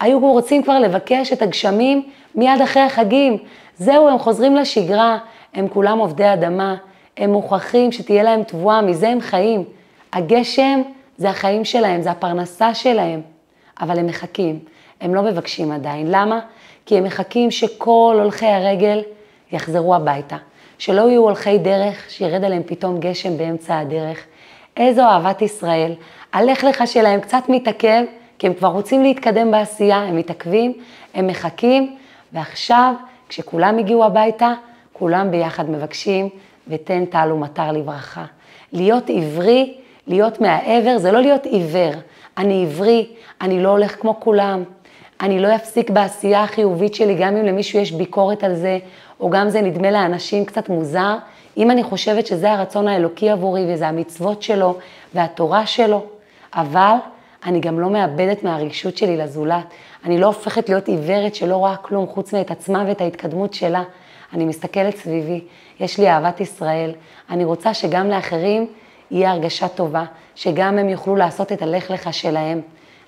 היו 0.00 0.18
רוצים 0.18 0.62
כבר 0.62 0.78
לבקש 0.78 1.32
את 1.32 1.42
הגשמים 1.42 2.08
מיד 2.34 2.60
אחרי 2.64 2.82
החגים. 2.82 3.36
זהו, 3.76 4.08
הם 4.08 4.18
חוזרים 4.18 4.56
לשגרה, 4.56 5.18
הם 5.54 5.68
כולם 5.68 5.98
עובדי 5.98 6.32
אדמה, 6.32 6.76
הם 7.16 7.30
מוכרחים 7.30 7.92
שתהיה 7.92 8.22
להם 8.22 8.42
תבואה, 8.42 8.82
מזה 8.82 9.08
הם 9.08 9.20
חיים. 9.20 9.64
הגשם 10.12 10.82
זה 11.16 11.30
החיים 11.30 11.64
שלהם, 11.64 12.02
זה 12.02 12.10
הפרנסה 12.10 12.74
שלהם, 12.74 13.20
אבל 13.80 13.98
הם 13.98 14.06
מחכים, 14.06 14.58
הם 15.00 15.14
לא 15.14 15.22
מבקשים 15.22 15.72
עדיין. 15.72 16.06
למה? 16.10 16.40
כי 16.86 16.98
הם 16.98 17.04
מחכים 17.04 17.50
שכל 17.50 18.16
הולכי 18.22 18.46
הרגל 18.46 19.02
יחזרו 19.52 19.94
הביתה, 19.94 20.36
שלא 20.78 21.08
יהיו 21.08 21.22
הולכי 21.22 21.58
דרך 21.58 22.10
שירד 22.10 22.44
עליהם 22.44 22.62
פתאום 22.66 23.00
גשם 23.00 23.38
באמצע 23.38 23.78
הדרך. 23.78 24.26
איזו 24.76 25.02
אהבת 25.02 25.42
ישראל. 25.42 25.94
הלך 26.32 26.64
לך 26.64 26.82
שלהם 26.86 27.20
קצת 27.20 27.42
מתעכב, 27.48 28.02
כי 28.38 28.46
הם 28.46 28.54
כבר 28.54 28.68
רוצים 28.68 29.02
להתקדם 29.02 29.50
בעשייה, 29.50 29.96
הם 29.96 30.16
מתעכבים, 30.16 30.72
הם 31.14 31.26
מחכים, 31.26 31.96
ועכשיו, 32.32 32.94
כשכולם 33.28 33.78
הגיעו 33.78 34.04
הביתה, 34.04 34.52
כולם 34.92 35.30
ביחד 35.30 35.70
מבקשים, 35.70 36.28
ותן 36.68 37.04
טל 37.04 37.32
ומטר 37.32 37.72
לברכה. 37.72 38.24
להיות 38.72 39.10
עברי, 39.10 39.74
להיות 40.06 40.40
מהעבר, 40.40 40.98
זה 40.98 41.12
לא 41.12 41.20
להיות 41.20 41.46
עיוור. 41.46 41.92
אני 42.38 42.62
עברי, 42.62 43.06
אני 43.40 43.62
לא 43.62 43.68
הולך 43.68 44.00
כמו 44.00 44.20
כולם. 44.20 44.62
אני 45.20 45.40
לא 45.40 45.54
אפסיק 45.54 45.90
בעשייה 45.90 46.42
החיובית 46.42 46.94
שלי, 46.94 47.14
גם 47.14 47.36
אם 47.36 47.44
למישהו 47.44 47.78
יש 47.78 47.92
ביקורת 47.92 48.44
על 48.44 48.54
זה, 48.54 48.78
או 49.20 49.30
גם 49.30 49.48
זה 49.48 49.62
נדמה 49.62 49.90
לאנשים 49.90 50.44
קצת 50.44 50.68
מוזר, 50.68 51.16
אם 51.56 51.70
אני 51.70 51.82
חושבת 51.82 52.26
שזה 52.26 52.52
הרצון 52.52 52.88
האלוקי 52.88 53.30
עבורי 53.30 53.64
וזה 53.68 53.88
המצוות 53.88 54.42
שלו 54.42 54.78
והתורה 55.14 55.66
שלו, 55.66 56.04
אבל 56.54 56.94
אני 57.44 57.60
גם 57.60 57.80
לא 57.80 57.90
מאבדת 57.90 58.42
מהרגישות 58.42 58.96
שלי 58.96 59.16
לזולת. 59.16 59.64
אני 60.04 60.20
לא 60.20 60.26
הופכת 60.26 60.68
להיות 60.68 60.88
עיוורת 60.88 61.34
שלא 61.34 61.56
רואה 61.56 61.76
כלום 61.76 62.06
חוץ 62.06 62.34
מאת 62.34 62.50
עצמה 62.50 62.84
ואת 62.86 63.00
ההתקדמות 63.00 63.54
שלה. 63.54 63.82
אני 64.32 64.44
מסתכלת 64.44 64.96
סביבי, 64.96 65.40
יש 65.80 65.98
לי 65.98 66.08
אהבת 66.08 66.40
ישראל, 66.40 66.92
אני 67.30 67.44
רוצה 67.44 67.74
שגם 67.74 68.10
לאחרים 68.10 68.66
יהיה 69.10 69.30
הרגשה 69.30 69.68
טובה, 69.68 70.04
שגם 70.34 70.78
הם 70.78 70.88
יוכלו 70.88 71.16
לעשות 71.16 71.52
את 71.52 71.62
הלך 71.62 71.90
לך 71.90 72.14
שלהם. 72.14 72.60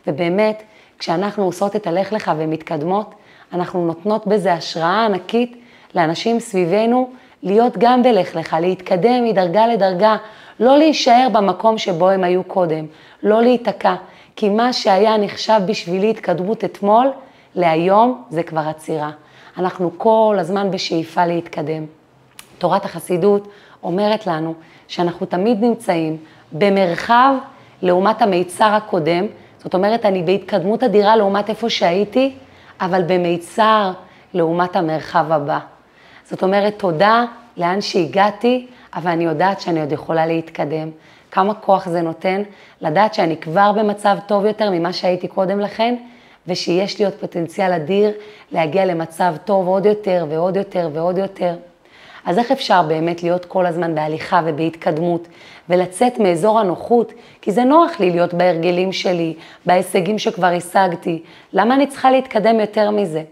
ובאמת, 0.07 0.62
כשאנחנו 1.02 1.44
עושות 1.44 1.76
את 1.76 1.86
הלך 1.86 2.12
לך 2.12 2.30
ומתקדמות, 2.36 3.14
אנחנו 3.52 3.86
נותנות 3.86 4.26
בזה 4.26 4.52
השראה 4.52 5.04
ענקית 5.04 5.56
לאנשים 5.94 6.40
סביבנו 6.40 7.10
להיות 7.42 7.78
גם 7.78 8.02
בלך 8.02 8.36
לך, 8.36 8.56
להתקדם 8.60 9.24
מדרגה 9.24 9.66
לדרגה, 9.66 10.16
לא 10.60 10.78
להישאר 10.78 11.28
במקום 11.32 11.78
שבו 11.78 12.10
הם 12.10 12.24
היו 12.24 12.44
קודם, 12.44 12.86
לא 13.22 13.42
להיתקע, 13.42 13.94
כי 14.36 14.48
מה 14.48 14.72
שהיה 14.72 15.16
נחשב 15.16 15.60
בשבילי 15.66 16.10
התקדמות 16.10 16.64
אתמול, 16.64 17.10
להיום 17.54 18.22
זה 18.30 18.42
כבר 18.42 18.64
עצירה. 18.68 19.10
אנחנו 19.58 19.90
כל 19.98 20.36
הזמן 20.40 20.70
בשאיפה 20.70 21.26
להתקדם. 21.26 21.86
תורת 22.58 22.84
החסידות 22.84 23.48
אומרת 23.82 24.26
לנו 24.26 24.54
שאנחנו 24.88 25.26
תמיד 25.26 25.62
נמצאים 25.62 26.16
במרחב 26.52 27.34
לעומת 27.82 28.22
המיצר 28.22 28.74
הקודם, 28.74 29.26
זאת 29.64 29.75
אומרת, 29.75 30.07
אני 30.07 30.22
בהתקדמות 30.22 30.83
אדירה 30.83 31.16
לעומת 31.16 31.51
איפה 31.51 31.70
שהייתי, 31.70 32.33
אבל 32.81 33.03
במיצר 33.07 33.92
לעומת 34.35 34.77
המרחב 34.77 35.33
הבא. 35.33 35.59
זאת 36.25 36.42
אומרת, 36.42 36.79
תודה 36.79 37.25
לאן 37.57 37.81
שהגעתי, 37.81 38.66
אבל 38.94 39.11
אני 39.11 39.25
יודעת 39.25 39.61
שאני 39.61 39.81
עוד 39.81 39.92
יכולה 39.92 40.27
להתקדם. 40.27 40.90
כמה 41.31 41.55
כוח 41.55 41.88
זה 41.88 42.03
נותן 42.03 42.42
לדעת 42.81 43.14
שאני 43.14 43.37
כבר 43.37 43.72
במצב 43.72 44.16
טוב 44.27 44.46
יותר 44.46 44.70
ממה 44.70 44.92
שהייתי 44.92 45.29
קודם 45.29 45.61
לכן, 45.61 45.94
ושיש 46.46 46.98
לי 46.98 47.05
עוד 47.05 47.14
פוטנציאל 47.14 47.72
אדיר 47.72 48.11
להגיע 48.53 48.85
למצב 48.85 49.35
טוב 49.44 49.66
עוד 49.66 49.87
יותר 49.87 50.27
ועוד 50.29 50.57
יותר 50.57 50.88
ועוד 50.92 51.18
יותר. 51.18 51.55
אז 52.24 52.38
איך 52.38 52.52
אפשר 52.52 52.82
באמת 52.82 53.22
להיות 53.22 53.44
כל 53.44 53.66
הזמן 53.66 53.94
בהליכה 53.94 54.40
ובהתקדמות 54.44 55.28
ולצאת 55.68 56.18
מאזור 56.18 56.61
הנוחות? 56.61 57.12
כי 57.40 57.52
זה 57.52 57.64
נוח 57.64 58.00
לי 58.00 58.11
להיות 58.11 58.35
בהרגלים 58.35 58.92
שלי, 58.92 59.35
בהישגים 59.66 60.18
שכבר 60.18 60.46
השגתי. 60.46 61.22
למה 61.52 61.74
אני 61.74 61.87
צריכה 61.87 62.11
להתקדם 62.11 62.61
יותר 62.61 62.90
מזה? 62.90 63.22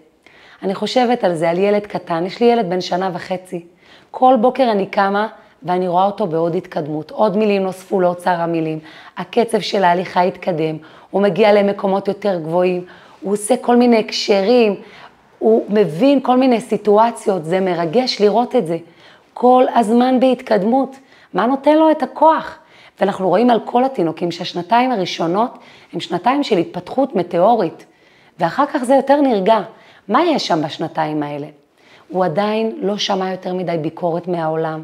אני 0.63 0.75
חושבת 0.75 1.25
על 1.25 1.35
זה, 1.35 1.51
על 1.51 1.59
ילד 1.59 1.87
קטן, 1.87 2.27
יש 2.27 2.41
לי 2.41 2.47
ילד 2.47 2.71
בן 2.71 2.81
שנה 2.81 3.11
וחצי. 3.13 3.65
כל 4.11 4.35
בוקר 4.41 4.71
אני 4.71 4.87
קמה 4.87 5.27
ואני 5.63 5.89
רואה 5.89 6.05
אותו 6.05 6.27
בעוד 6.27 6.55
התקדמות. 6.55 7.11
עוד 7.11 7.37
מילים 7.37 7.63
נוספו 7.63 8.01
לאוצר 8.01 8.31
המילים. 8.31 8.79
הקצב 9.17 9.61
של 9.61 9.85
ההליכה 9.85 10.23
התקדם, 10.23 10.77
הוא 11.11 11.23
מגיע 11.23 11.53
למקומות 11.53 12.09
יותר 12.09 12.39
גבוהים, 12.39 12.85
הוא 13.21 13.33
עושה 13.33 13.57
כל 13.57 13.77
מיני 13.77 13.99
הקשרים, 13.99 14.75
הוא 15.41 15.65
מבין 15.69 16.21
כל 16.21 16.37
מיני 16.37 16.61
סיטואציות, 16.61 17.45
זה 17.45 17.61
מרגש 17.61 18.21
לראות 18.21 18.57
את 18.57 18.67
זה. 18.67 18.77
כל 19.35 19.65
הזמן 19.75 20.21
בהתקדמות. 20.21 20.97
מה 21.35 21.47
נותן 21.47 21.79
לו 21.79 21.91
את 21.91 22.03
הכוח? 22.03 22.59
ואנחנו 23.01 23.29
רואים 23.29 23.51
על 23.51 23.61
כל 23.65 23.85
התינוקים 23.85 24.31
שהשנתיים 24.31 24.93
הראשונות 24.93 25.59
הם 25.93 26.01
שנתיים 26.01 26.43
של 26.43 26.59
התפתחות 26.59 27.17
מטאורית, 27.17 27.85
ואחר 28.39 28.67
כך 28.67 28.85
זה 28.85 28.95
יותר 28.95 29.21
נרגע. 29.21 29.59
מה 30.09 30.25
יש 30.25 30.47
שם 30.47 30.63
בשנתיים 30.63 31.23
האלה? 31.23 31.47
הוא 32.09 32.25
עדיין 32.25 32.73
לא 32.83 32.99
שמע 32.99 33.31
יותר 33.31 33.55
מדי 33.55 33.77
ביקורת 33.81 34.29
מהעולם. 34.29 34.83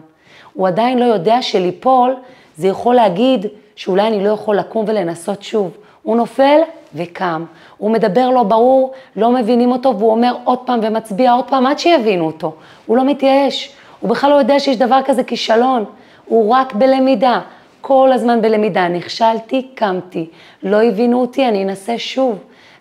הוא 0.53 0.69
עדיין 0.69 0.99
לא 0.99 1.05
יודע 1.05 1.43
שליפול 1.43 2.17
זה 2.57 2.69
יכול 2.69 2.95
להגיד 2.95 3.47
שאולי 3.77 4.07
אני 4.07 4.25
לא 4.25 4.29
יכול 4.29 4.57
לקום 4.57 4.85
ולנסות 4.89 5.43
שוב. 5.43 5.77
הוא 6.03 6.17
נופל 6.17 6.61
וקם. 6.97 7.45
הוא 7.79 7.91
מדבר 7.91 8.31
לא 8.31 8.43
ברור, 8.43 8.93
לא 9.17 9.33
מבינים 9.33 9.73
אותו, 9.73 9.99
והוא 9.99 10.11
אומר 10.11 10.35
עוד 10.45 10.59
פעם 10.59 10.81
ומצביע 10.83 11.33
עוד 11.33 11.45
פעם 11.45 11.67
עד 11.67 11.79
שיבינו 11.79 12.27
אותו. 12.27 12.53
הוא 12.87 12.97
לא 12.97 13.05
מתייאש, 13.05 13.73
הוא 14.01 14.11
בכלל 14.11 14.31
לא 14.31 14.35
יודע 14.35 14.61
שיש 14.61 14.77
דבר 14.77 15.01
כזה 15.05 15.25
כישלון, 15.25 15.85
הוא 16.25 16.55
רק 16.55 16.73
בלמידה, 16.73 17.41
כל 17.81 18.13
הזמן 18.13 18.43
בלמידה. 18.43 18.89
נכשלתי, 18.89 19.69
קמתי, 19.75 20.27
לא 20.63 20.83
הבינו 20.83 21.21
אותי, 21.21 21.49
אני 21.49 21.65
אנסה 21.65 21.99
שוב. 21.99 22.39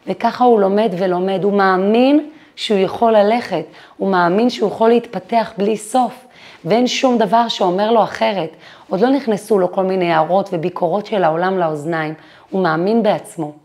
וככה 0.07 0.43
הוא 0.43 0.59
לומד 0.59 0.89
ולומד, 0.97 1.43
הוא 1.43 1.53
מאמין 1.53 2.29
שהוא 2.55 2.79
יכול 2.79 3.17
ללכת, 3.17 3.65
הוא 3.97 4.09
מאמין 4.09 4.49
שהוא 4.49 4.69
יכול 4.69 4.89
להתפתח 4.89 5.53
בלי 5.57 5.77
סוף, 5.77 6.25
ואין 6.65 6.87
שום 6.87 7.17
דבר 7.17 7.47
שאומר 7.47 7.91
לו 7.91 8.03
אחרת. 8.03 8.49
עוד 8.89 9.01
לא 9.01 9.09
נכנסו 9.09 9.59
לו 9.59 9.71
כל 9.71 9.83
מיני 9.83 10.13
הערות 10.13 10.49
וביקורות 10.53 11.05
של 11.05 11.23
העולם 11.23 11.57
לאוזניים, 11.57 12.13
הוא 12.49 12.63
מאמין 12.63 13.03
בעצמו. 13.03 13.64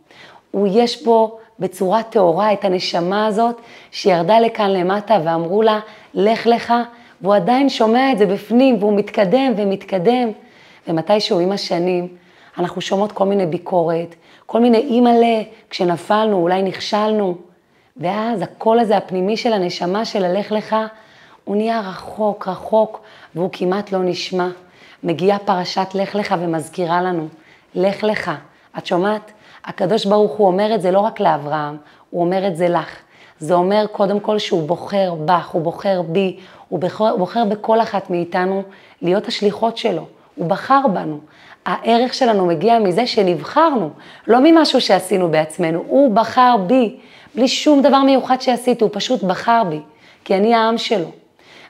הוא 0.51 0.69
יש 0.71 1.05
בו 1.05 1.39
בצורה 1.59 2.03
טהורה 2.03 2.53
את 2.53 2.65
הנשמה 2.65 3.27
הזאת 3.27 3.61
שירדה 3.91 4.41
לכאן 4.41 4.71
למטה 4.71 5.19
ואמרו 5.25 5.63
לה, 5.63 5.81
לך 6.15 6.47
לך, 6.47 6.75
והוא 7.21 7.35
עדיין 7.35 7.69
שומע 7.69 8.13
את 8.13 8.19
זה 8.19 8.27
בפנים 8.27 8.77
והוא 8.81 8.97
מתקדם 8.97 9.53
ומתקדם. 9.57 10.31
ומתישהו 10.89 11.41
עם 11.41 11.53
השנים 11.53 12.09
אנחנו 12.59 12.81
שומעות 12.81 13.13
כל 13.13 13.25
מיני 13.25 13.47
ביקורת, 13.47 14.15
כל 14.47 14.61
מיני 14.61 14.79
אימא'לה, 14.79 15.43
כשנפלנו, 15.71 16.37
אולי 16.37 16.63
נכשלנו. 16.63 17.35
ואז 17.97 18.43
הקול 18.43 18.79
הזה 18.79 18.97
הפנימי 18.97 19.37
של 19.37 19.53
הנשמה 19.53 20.05
של 20.05 20.25
הלך 20.25 20.53
לך, 20.53 20.77
הוא 21.45 21.57
נהיה 21.57 21.81
רחוק, 21.81 22.49
רחוק, 22.49 23.01
והוא 23.35 23.49
כמעט 23.53 23.93
לא 23.93 23.99
נשמע. 24.03 24.49
מגיעה 25.03 25.39
פרשת 25.39 25.89
לך 25.95 26.15
לך 26.15 26.35
ומזכירה 26.39 27.03
לנו, 27.03 27.29
לך 27.75 28.05
לך. 28.05 28.31
את 28.79 28.87
שומעת? 28.87 29.33
הקדוש 29.64 30.05
ברוך 30.07 30.33
הוא 30.33 30.46
אומר 30.46 30.75
את 30.75 30.83
זה 30.83 30.90
לא 30.90 31.01
רק 31.01 31.20
לאברהם, 31.20 31.77
הוא 32.11 32.20
אומר 32.20 32.46
את 32.46 32.57
זה 32.57 32.68
לך. 32.68 32.96
זה 33.38 33.55
אומר 33.55 33.87
קודם 33.92 34.20
כל 34.20 34.38
שהוא 34.38 34.68
בוחר 34.68 35.14
בך, 35.25 35.49
הוא 35.49 35.62
בוחר 35.62 36.03
בי, 36.03 36.37
הוא 36.68 36.79
בוחר, 36.79 37.09
הוא 37.11 37.18
בוחר 37.18 37.44
בכל 37.44 37.81
אחת 37.81 38.11
מאיתנו 38.11 38.62
להיות 39.03 39.27
השליחות 39.27 39.77
שלו. 39.77 40.07
הוא 40.35 40.46
בחר 40.46 40.81
בנו. 40.92 41.18
הערך 41.66 42.14
שלנו 42.14 42.46
מגיע 42.46 42.79
מזה 42.79 43.07
שנבחרנו, 43.07 43.90
לא 44.27 44.38
ממשהו 44.42 44.81
שעשינו 44.81 45.31
בעצמנו, 45.31 45.85
הוא 45.87 46.14
בחר 46.14 46.57
בי, 46.66 46.96
בלי 47.35 47.49
שום 47.49 47.83
דבר 47.83 48.03
מיוחד 48.03 48.40
שעשיתי, 48.40 48.85
הוא 48.85 48.90
פשוט 48.92 49.23
בחר 49.23 49.62
בי, 49.68 49.81
כי 50.25 50.37
אני 50.37 50.55
העם 50.55 50.79
שלו. 50.79 51.11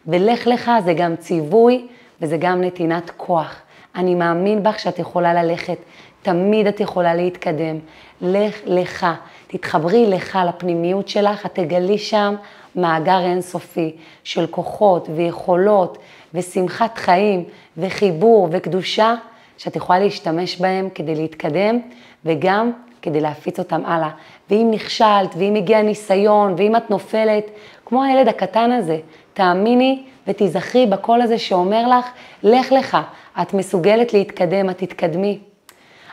ולך 0.06 0.46
לך 0.46 0.70
זה 0.84 0.94
גם 0.94 1.16
ציווי 1.16 1.86
וזה 2.22 2.36
גם 2.36 2.60
נתינת 2.60 3.10
כוח. 3.16 3.60
אני 3.94 4.14
מאמין 4.14 4.62
בך 4.62 4.78
שאת 4.78 4.98
יכולה 4.98 5.42
ללכת, 5.42 5.76
תמיד 6.22 6.66
את 6.66 6.80
יכולה 6.80 7.14
להתקדם. 7.14 7.78
לך 8.20 8.60
לך, 8.66 9.06
תתחברי 9.46 10.06
לך 10.06 10.38
לפנימיות 10.48 11.08
שלך, 11.08 11.46
את 11.46 11.54
תגלי 11.54 11.98
שם 11.98 12.34
מאגר 12.76 13.20
אינסופי 13.20 13.96
של 14.24 14.46
כוחות 14.46 15.08
ויכולות 15.16 15.98
ושמחת 16.34 16.98
חיים 16.98 17.44
וחיבור 17.76 18.48
וקדושה, 18.50 19.14
שאת 19.58 19.76
יכולה 19.76 19.98
להשתמש 19.98 20.60
בהם 20.60 20.88
כדי 20.94 21.14
להתקדם 21.14 21.78
וגם 22.24 22.72
כדי 23.02 23.20
להפיץ 23.20 23.58
אותם 23.58 23.82
הלאה. 23.86 24.10
ואם 24.50 24.68
נכשלת, 24.70 25.34
ואם 25.38 25.54
הגיע 25.54 25.82
ניסיון, 25.82 26.54
ואם 26.56 26.76
את 26.76 26.90
נופלת, 26.90 27.50
כמו 27.86 28.02
הילד 28.02 28.28
הקטן 28.28 28.72
הזה, 28.72 28.98
תאמיני 29.34 30.02
ותיזכרי 30.26 30.86
בקול 30.86 31.20
הזה 31.20 31.38
שאומר 31.38 31.98
לך, 31.98 32.06
לך 32.42 32.72
לך, 32.72 32.98
את 33.42 33.54
מסוגלת 33.54 34.12
להתקדם, 34.12 34.70
את 34.70 34.78
תתקדמי. 34.78 35.38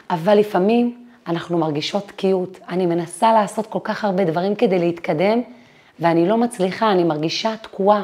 אבל 0.10 0.38
לפעמים 0.38 1.06
אנחנו 1.28 1.58
מרגישות 1.58 2.08
תקיעות. 2.08 2.60
אני 2.70 2.86
מנסה 2.86 3.34
לעשות 3.34 3.68
כל 3.68 3.80
כך 3.84 4.06
הרבה 4.06 4.24
דברים 4.24 4.56
כדי 4.56 4.80
להתקדם, 4.80 5.42
ואני 6.00 6.28
לא 6.28 6.38
מצליחה, 6.38 6.92
אני 6.92 7.04
מרגישה 7.04 7.58
תקועה. 7.62 8.04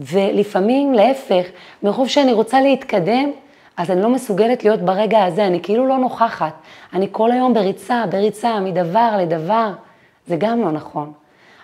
ולפעמים, 0.00 0.94
להפך, 0.94 1.46
מרוב 1.82 2.08
שאני 2.08 2.32
רוצה 2.32 2.60
להתקדם, 2.60 3.30
אז 3.76 3.90
אני 3.90 4.02
לא 4.02 4.08
מסוגלת 4.08 4.64
להיות 4.64 4.80
ברגע 4.80 5.24
הזה, 5.24 5.46
אני 5.46 5.62
כאילו 5.62 5.86
לא 5.86 5.98
נוכחת. 5.98 6.54
אני 6.92 7.08
כל 7.12 7.32
היום 7.32 7.54
בריצה, 7.54 8.04
בריצה, 8.10 8.60
מדבר 8.60 9.16
לדבר. 9.18 9.70
זה 10.26 10.36
גם 10.38 10.60
לא 10.60 10.72
נכון. 10.72 11.12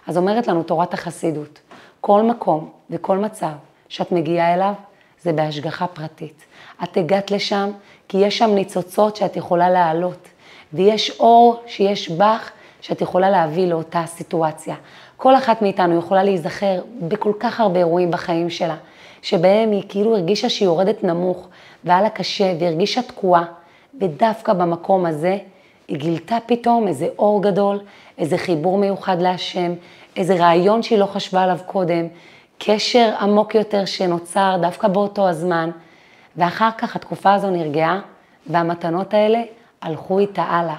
אז 0.06 0.16
אומרת 0.16 0.48
לנו 0.48 0.62
תורת 0.62 0.94
החסידות, 0.94 1.60
כל 2.00 2.22
מקום 2.22 2.70
וכל 2.90 3.18
מצב 3.18 3.52
שאת 3.88 4.12
מגיעה 4.12 4.54
אליו, 4.54 4.74
זה 5.22 5.32
בהשגחה 5.32 5.86
פרטית. 5.86 6.44
את 6.82 6.96
הגעת 6.96 7.30
לשם 7.30 7.70
כי 8.08 8.18
יש 8.18 8.38
שם 8.38 8.50
ניצוצות 8.54 9.16
שאת 9.16 9.36
יכולה 9.36 9.70
להעלות, 9.70 10.28
ויש 10.72 11.20
אור 11.20 11.56
שיש 11.66 12.10
בך 12.10 12.50
שאת 12.80 13.00
יכולה 13.00 13.30
להביא 13.30 13.66
לאותה 13.66 14.02
סיטואציה. 14.06 14.74
כל 15.16 15.36
אחת 15.36 15.62
מאיתנו 15.62 15.98
יכולה 15.98 16.22
להיזכר 16.22 16.80
בכל 17.00 17.32
כך 17.40 17.60
הרבה 17.60 17.78
אירועים 17.78 18.10
בחיים 18.10 18.50
שלה, 18.50 18.76
שבהם 19.22 19.70
היא 19.70 19.82
כאילו 19.88 20.16
הרגישה 20.16 20.48
שהיא 20.48 20.66
יורדת 20.66 21.04
נמוך, 21.04 21.48
והיה 21.84 22.02
לה 22.02 22.10
קשה, 22.10 22.54
והרגישה 22.60 23.02
תקועה, 23.02 23.44
ודווקא 24.00 24.52
במקום 24.52 25.06
הזה 25.06 25.38
היא 25.88 25.96
גילתה 25.96 26.36
פתאום 26.46 26.88
איזה 26.88 27.08
אור 27.18 27.42
גדול, 27.42 27.80
איזה 28.18 28.38
חיבור 28.38 28.78
מיוחד 28.78 29.22
להשם, 29.22 29.72
איזה 30.16 30.34
רעיון 30.34 30.82
שהיא 30.82 30.98
לא 30.98 31.06
חשבה 31.06 31.42
עליו 31.42 31.58
קודם, 31.66 32.06
קשר 32.58 33.10
עמוק 33.20 33.54
יותר 33.54 33.84
שנוצר 33.84 34.56
דווקא 34.60 34.88
באותו 34.88 35.28
הזמן, 35.28 35.70
ואחר 36.38 36.70
כך 36.78 36.96
התקופה 36.96 37.34
הזו 37.34 37.50
נרגעה, 37.50 38.00
והמתנות 38.46 39.14
האלה 39.14 39.42
הלכו 39.82 40.18
איתה 40.18 40.42
הלאה. 40.42 40.76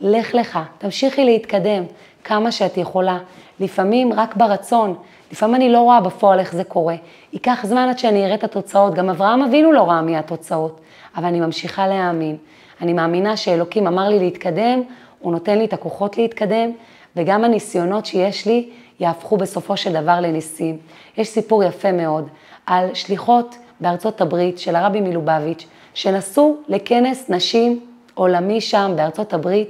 לך 0.00 0.34
לך, 0.34 0.58
תמשיכי 0.78 1.24
להתקדם, 1.24 1.84
כמה 2.24 2.52
שאת 2.52 2.76
יכולה. 2.76 3.18
לפעמים 3.60 4.12
רק 4.12 4.36
ברצון, 4.36 4.94
לפעמים 5.32 5.54
אני 5.54 5.72
לא 5.72 5.80
רואה 5.80 6.00
בפועל 6.00 6.38
איך 6.38 6.52
זה 6.52 6.64
קורה. 6.64 6.94
ייקח 7.32 7.60
זמן 7.66 7.88
עד 7.88 7.98
שאני 7.98 8.24
אראה 8.24 8.34
את 8.34 8.44
התוצאות, 8.44 8.94
גם 8.94 9.10
אברהם 9.10 9.42
אבינו 9.42 9.72
לא 9.72 9.82
ראה 9.82 10.02
מי 10.02 10.16
התוצאות, 10.16 10.80
אבל 11.16 11.24
אני 11.24 11.40
ממשיכה 11.40 11.86
להאמין. 11.86 12.36
אני 12.80 12.92
מאמינה 12.92 13.36
שאלוקים 13.36 13.86
אמר 13.86 14.08
לי 14.08 14.18
להתקדם, 14.18 14.82
הוא 15.18 15.32
נותן 15.32 15.58
לי 15.58 15.64
את 15.64 15.72
הכוחות 15.72 16.18
להתקדם, 16.18 16.70
וגם 17.16 17.44
הניסיונות 17.44 18.06
שיש 18.06 18.46
לי 18.46 18.70
יהפכו 19.00 19.36
בסופו 19.36 19.76
של 19.76 19.92
דבר 19.92 20.20
לניסים. 20.20 20.78
יש 21.16 21.28
סיפור 21.28 21.64
יפה 21.64 21.92
מאוד 21.92 22.28
על 22.66 22.94
שליחות 22.94 23.56
בארצות 23.80 24.20
הברית 24.20 24.58
של 24.58 24.76
הרבי 24.76 25.00
מלובביץ', 25.00 25.66
שנסעו 25.94 26.56
לכנס 26.68 27.30
נשים 27.30 27.80
עולמי 28.14 28.60
שם 28.60 28.92
בארצות 28.96 29.34
הברית. 29.34 29.68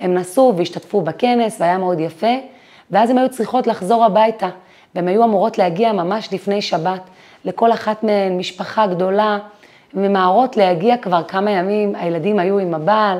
הם 0.00 0.14
נסעו 0.14 0.56
והשתתפו 0.56 1.00
בכנס 1.00 1.60
והיה 1.60 1.78
מאוד 1.78 2.00
יפה, 2.00 2.36
ואז 2.90 3.10
הן 3.10 3.18
היו 3.18 3.28
צריכות 3.28 3.66
לחזור 3.66 4.04
הביתה, 4.04 4.48
והן 4.94 5.08
היו 5.08 5.24
אמורות 5.24 5.58
להגיע 5.58 5.92
ממש 5.92 6.32
לפני 6.32 6.62
שבת. 6.62 7.00
לכל 7.44 7.72
אחת 7.72 8.02
מהן 8.02 8.38
משפחה 8.38 8.86
גדולה, 8.86 9.38
ממהרות 9.94 10.56
להגיע 10.56 10.96
כבר 10.96 11.22
כמה 11.22 11.50
ימים, 11.50 11.94
הילדים 11.94 12.38
היו 12.38 12.58
עם 12.58 12.74
הבעל, 12.74 13.18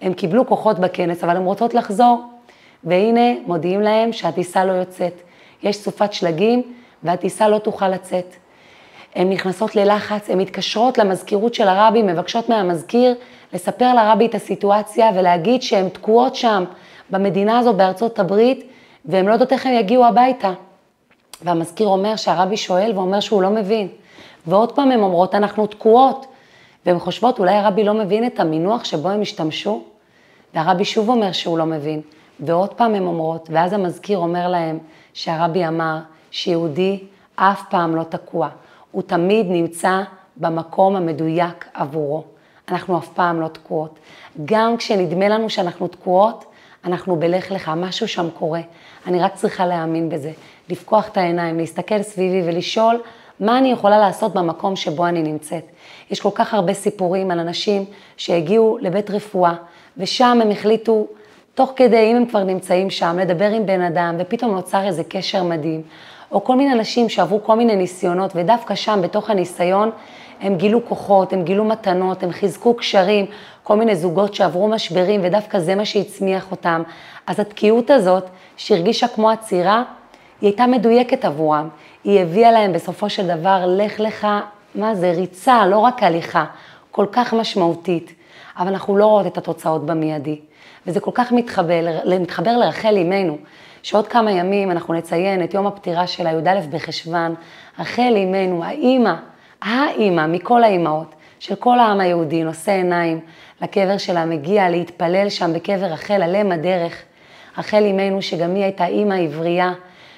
הם 0.00 0.12
קיבלו 0.12 0.46
כוחות 0.46 0.78
בכנס, 0.78 1.24
אבל 1.24 1.36
הן 1.36 1.44
רוצות 1.44 1.74
לחזור. 1.74 2.24
והנה 2.84 3.34
מודיעים 3.46 3.80
להם 3.80 4.12
שהטיסה 4.12 4.64
לא 4.64 4.72
יוצאת. 4.72 5.22
יש 5.62 5.76
סופת 5.76 6.12
שלגים 6.12 6.62
והטיסה 7.02 7.48
לא 7.48 7.58
תוכל 7.58 7.88
לצאת. 7.88 8.36
הן 9.18 9.30
נכנסות 9.30 9.76
ללחץ, 9.76 10.30
הן 10.30 10.38
מתקשרות 10.40 10.98
למזכירות 10.98 11.54
של 11.54 11.68
הרבי, 11.68 12.02
מבקשות 12.02 12.48
מהמזכיר 12.48 13.14
לספר 13.52 13.94
לרבי 13.94 14.26
את 14.26 14.34
הסיטואציה 14.34 15.10
ולהגיד 15.14 15.62
שהן 15.62 15.88
תקועות 15.88 16.34
שם 16.34 16.64
במדינה 17.10 17.58
הזו 17.58 17.72
בארצות 17.72 18.18
הברית 18.18 18.66
והן 19.04 19.26
לא 19.26 19.32
יודעות 19.32 19.52
איך 19.52 19.66
הן 19.66 19.72
יגיעו 19.72 20.06
הביתה. 20.06 20.52
והמזכיר 21.42 21.88
אומר 21.88 22.16
שהרבי 22.16 22.56
שואל 22.56 22.92
ואומר 22.94 23.20
שהוא 23.20 23.42
לא 23.42 23.50
מבין. 23.50 23.88
ועוד 24.46 24.72
פעם 24.72 24.90
הן 24.90 25.00
אומרות, 25.00 25.34
אנחנו 25.34 25.66
תקועות. 25.66 26.26
והן 26.86 26.98
חושבות, 26.98 27.38
אולי 27.38 27.54
הרבי 27.54 27.84
לא 27.84 27.94
מבין 27.94 28.26
את 28.26 28.40
המינוח 28.40 28.84
שבו 28.84 29.08
הם 29.08 29.20
השתמשו? 29.20 29.82
והרבי 30.54 30.84
שוב 30.84 31.08
אומר 31.08 31.32
שהוא 31.32 31.58
לא 31.58 31.66
מבין. 31.66 32.00
ועוד 32.40 32.74
פעם 32.74 32.94
הן 32.94 33.06
אומרות, 33.06 33.48
ואז 33.52 33.72
המזכיר 33.72 34.18
אומר 34.18 34.48
להם 34.48 34.78
שהרבי 35.14 35.66
אמר 35.66 35.98
שיהודי 36.30 36.98
אף 37.36 37.62
פעם 37.70 37.96
לא 37.96 38.02
תקוע, 38.02 38.48
הוא 38.90 39.02
תמיד 39.02 39.46
נמצא 39.50 40.02
במקום 40.36 40.96
המדויק 40.96 41.68
עבורו. 41.74 42.24
אנחנו 42.68 42.98
אף 42.98 43.08
פעם 43.08 43.40
לא 43.40 43.48
תקועות. 43.48 43.98
גם 44.44 44.76
כשנדמה 44.76 45.28
לנו 45.28 45.50
שאנחנו 45.50 45.88
תקועות, 45.88 46.44
אנחנו 46.84 47.16
בלך 47.16 47.50
לך, 47.52 47.72
משהו 47.76 48.08
שם 48.08 48.28
קורה. 48.38 48.60
אני 49.06 49.20
רק 49.20 49.34
צריכה 49.34 49.66
להאמין 49.66 50.08
בזה, 50.08 50.32
לפקוח 50.68 51.08
את 51.08 51.16
העיניים, 51.16 51.58
להסתכל 51.58 52.02
סביבי 52.02 52.42
ולשאול 52.48 53.00
מה 53.40 53.58
אני 53.58 53.72
יכולה 53.72 53.98
לעשות 53.98 54.34
במקום 54.34 54.76
שבו 54.76 55.06
אני 55.06 55.22
נמצאת. 55.22 55.64
יש 56.10 56.20
כל 56.20 56.30
כך 56.34 56.54
הרבה 56.54 56.74
סיפורים 56.74 57.30
על 57.30 57.38
אנשים 57.38 57.84
שהגיעו 58.16 58.78
לבית 58.80 59.10
רפואה, 59.10 59.54
ושם 59.96 60.38
הם 60.42 60.50
החליטו 60.50 61.06
תוך 61.54 61.72
כדי, 61.76 62.10
אם 62.12 62.16
הם 62.16 62.26
כבר 62.26 62.44
נמצאים 62.44 62.90
שם, 62.90 63.18
לדבר 63.20 63.50
עם 63.50 63.66
בן 63.66 63.80
אדם, 63.80 64.16
ופתאום 64.18 64.54
נוצר 64.54 64.86
איזה 64.86 65.04
קשר 65.04 65.42
מדהים, 65.42 65.82
או 66.32 66.44
כל 66.44 66.56
מיני 66.56 66.72
אנשים 66.72 67.08
שעברו 67.08 67.44
כל 67.44 67.54
מיני 67.54 67.76
ניסיונות, 67.76 68.32
ודווקא 68.34 68.74
שם, 68.74 69.00
בתוך 69.02 69.30
הניסיון, 69.30 69.90
הם 70.40 70.56
גילו 70.56 70.86
כוחות, 70.88 71.32
הם 71.32 71.42
גילו 71.42 71.64
מתנות, 71.64 72.22
הם 72.22 72.32
חיזקו 72.32 72.74
קשרים, 72.74 73.26
כל 73.62 73.76
מיני 73.76 73.96
זוגות 73.96 74.34
שעברו 74.34 74.68
משברים, 74.68 75.20
ודווקא 75.24 75.58
זה 75.58 75.74
מה 75.74 75.84
שהצמיח 75.84 76.50
אותם. 76.50 76.82
אז 77.26 77.40
התקיעות 77.40 77.90
הזאת, 77.90 78.24
שהרגישה 78.56 79.08
כמו 79.08 79.30
עצירה, 79.30 79.82
היא 80.40 80.48
הייתה 80.48 80.66
מדויקת 80.66 81.24
עבורם. 81.24 81.68
היא 82.04 82.20
הביאה 82.20 82.52
להם 82.52 82.72
בסופו 82.72 83.10
של 83.10 83.26
דבר, 83.26 83.64
לך 83.66 84.00
לך, 84.00 84.26
מה 84.74 84.94
זה, 84.94 85.10
ריצה, 85.10 85.66
לא 85.66 85.78
רק 85.78 86.02
הליכה, 86.02 86.44
כל 86.90 87.06
כך 87.12 87.34
משמעותית. 87.34 88.12
אבל 88.58 88.68
אנחנו 88.68 88.96
לא 88.96 89.06
רואות 89.06 89.26
את 89.26 89.38
התוצאות 89.38 89.86
במיידי. 89.86 90.40
וזה 90.86 91.00
כל 91.00 91.10
כך 91.14 91.32
מתחבר, 91.32 91.86
מתחבר 92.20 92.56
לרחל 92.56 92.96
אימנו, 92.96 93.38
שעוד 93.88 94.08
כמה 94.08 94.32
ימים 94.32 94.70
אנחנו 94.70 94.94
נציין 94.94 95.44
את 95.44 95.54
יום 95.54 95.66
הפטירה 95.66 96.06
שלה, 96.06 96.32
י"א 96.32 96.60
בחשוון, 96.70 97.34
רחל 97.78 98.12
אימנו, 98.16 98.64
האימא, 98.64 99.14
האימא 99.62 100.26
מכל 100.26 100.64
האימהות 100.64 101.14
של 101.38 101.54
כל 101.54 101.78
העם 101.78 102.00
היהודי, 102.00 102.42
נושא 102.42 102.72
עיניים 102.72 103.20
לקבר 103.62 103.98
שלה, 103.98 104.24
מגיע 104.24 104.70
להתפלל 104.70 105.28
שם 105.28 105.52
בקבר 105.54 105.86
רחל, 105.86 106.22
על 106.22 106.36
אם 106.36 106.52
הדרך. 106.52 107.02
רחל 107.58 107.84
אימנו, 107.84 108.22
שגם 108.22 108.54
היא 108.54 108.62
הייתה 108.62 108.86
אימא 108.86 109.14
עברייה, 109.14 109.72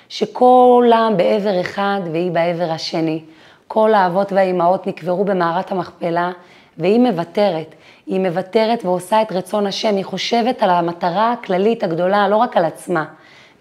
שכולם 0.09 1.15
בעבר 1.17 1.61
אחד 1.61 2.01
והיא 2.13 2.31
בעבר 2.31 2.71
השני. 2.71 3.21
כל 3.69 3.95
האבות 3.95 4.33
והאימהות 4.33 4.87
נקברו 4.87 5.25
במערת 5.25 5.73
המכפלה, 5.73 6.31
והיא 6.79 7.01
מוותרת. 7.01 7.75
היא 8.07 8.21
מוותרת 8.21 8.85
ועושה 8.85 9.23
את 9.23 9.33
רצון 9.33 9.67
השם, 9.67 9.97
היא 9.97 10.05
חושבת 10.05 10.63
על 10.63 10.71
המטרה 10.71 11.33
הכללית 11.33 11.85
הגדולה, 11.85 12.29
לא 12.29 12.37
רק 12.37 12.57
על 12.57 12.65
עצמה, 12.65 13.05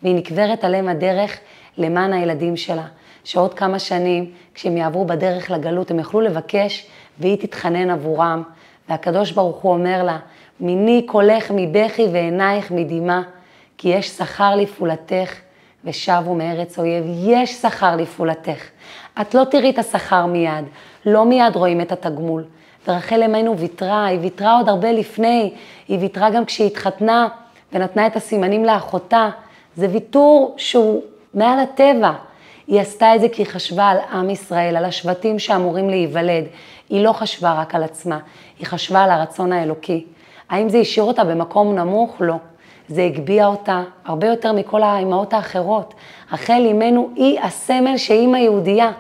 והיא 0.04 0.16
נקברת 0.16 0.64
עליהם 0.64 0.88
הדרך 0.88 1.38
למען 1.78 2.14
הילדים 2.14 2.58
שלה. 2.58 2.86
שעוד 3.24 3.54
כמה 3.54 3.80
שנים, 3.80 4.32
כשהם 4.54 4.78
יעברו 4.78 5.06
בדרך 5.06 5.52
לגלות, 5.52 5.92
הם 5.92 6.00
יוכלו 6.00 6.22
לבקש 6.22 6.88
והיא 7.20 7.38
תתחנן 7.38 7.90
עבורם. 7.90 8.44
והקדוש 8.90 9.32
ברוך 9.32 9.58
הוא 9.58 9.74
אומר 9.74 10.04
לה, 10.04 10.18
מיני 10.60 11.04
קולך 11.06 11.52
מבכי 11.56 12.08
ועינייך 12.12 12.72
מדמעה, 12.72 13.22
כי 13.78 13.90
יש 13.90 14.10
שכר 14.10 14.56
לפעולתך 14.56 15.34
ושבו 15.86 16.36
מארץ 16.36 16.80
אויב. 16.80 17.04
יש 17.08 17.54
שכר 17.54 17.96
לפעולתך. 17.96 18.64
את 19.22 19.34
לא 19.34 19.44
תראי 19.44 19.70
את 19.70 19.80
השכר 19.80 20.26
מיד, 20.26 20.66
לא 21.06 21.26
מיד 21.26 21.56
רואים 21.56 21.82
את 21.82 21.92
התגמול. 21.92 22.44
ורחל 22.88 23.24
אמנו 23.24 23.58
ויתרה, 23.58 24.06
היא 24.06 24.20
ויתרה 24.20 24.58
עוד 24.58 24.70
הרבה 24.70 24.92
לפני, 24.92 25.54
היא 25.88 26.00
ויתרה 26.00 26.30
גם 26.30 26.46
כשהיא 26.46 26.68
התחתנה 26.68 27.28
ונתנה 27.74 28.08
את 28.08 28.16
הסימנים 28.16 28.66
לאחותה. 28.66 29.30
זה 29.80 29.88
ויתור 29.92 30.54
שהוא 30.58 31.02
מעל 31.34 31.60
הטבע. 31.60 32.12
היא 32.68 32.82
עשתה 32.82 33.16
את 33.16 33.22
זה 33.22 33.30
כי 33.30 33.42
היא 33.42 33.48
חשבה 33.48 33.88
על 33.88 33.98
עם 34.14 34.30
ישראל, 34.30 34.78
על 34.78 34.86
השבטים 34.86 35.40
שאמורים 35.40 35.90
להיוולד. 35.90 36.44
היא 36.90 37.04
לא 37.04 37.14
חשבה 37.14 37.54
רק 37.54 37.76
על 37.76 37.84
עצמה, 37.84 38.20
היא 38.60 38.68
חשבה 38.68 39.04
על 39.04 39.12
הרצון 39.12 39.52
האלוקי. 39.52 40.06
האם 40.50 40.70
זה 40.70 40.78
השאיר 40.78 41.06
אותה 41.06 41.24
במקום 41.24 41.76
נמוך? 41.76 42.16
לא. 42.20 42.36
זה 42.88 43.04
הגביה 43.04 43.48
אותה 43.48 43.84
הרבה 44.06 44.28
יותר 44.28 44.54
מכל 44.54 44.84
האימהות 44.84 45.34
האחרות. 45.34 45.94
רחל 46.32 46.62
אימנו 46.66 47.10
היא 47.16 47.40
הסמל 47.40 47.98
שאימא 47.98 48.38
יהודייה, 48.38 48.92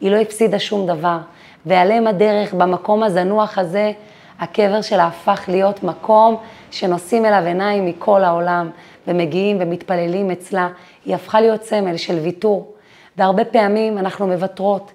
היא 0.00 0.10
לא 0.10 0.16
הפסידה 0.16 0.58
שום 0.58 0.86
דבר. 0.86 1.18
ועל 1.66 1.92
אם 1.92 2.06
הדרך, 2.06 2.54
במקום 2.54 3.02
הזנוח 3.02 3.58
הזה, 3.58 3.92
הקבר 4.40 4.82
שלה 4.82 5.06
הפך 5.06 5.44
להיות 5.48 5.82
מקום 5.82 6.36
שנושאים 6.70 7.24
אליו 7.24 7.42
עיניים 7.46 7.86
מכל 7.86 8.24
העולם, 8.24 8.70
ומגיעים 9.08 9.56
ומתפללים 9.60 10.30
אצלה. 10.30 10.68
היא 11.04 11.14
הפכה 11.14 11.40
להיות 11.40 11.62
סמל 11.62 11.96
של 11.96 12.14
ויתור. 12.14 12.72
והרבה 13.16 13.44
פעמים 13.44 13.98
אנחנו 13.98 14.26
מוותרות, 14.26 14.92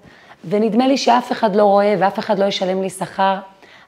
ונדמה 0.50 0.88
לי 0.88 0.98
שאף 0.98 1.32
אחד 1.32 1.56
לא 1.56 1.64
רואה 1.64 1.96
ואף 2.00 2.20
אחד 2.20 2.40
לא 2.40 2.46
ישלם 2.46 2.82
לי 2.82 2.90
שכר 2.90 3.36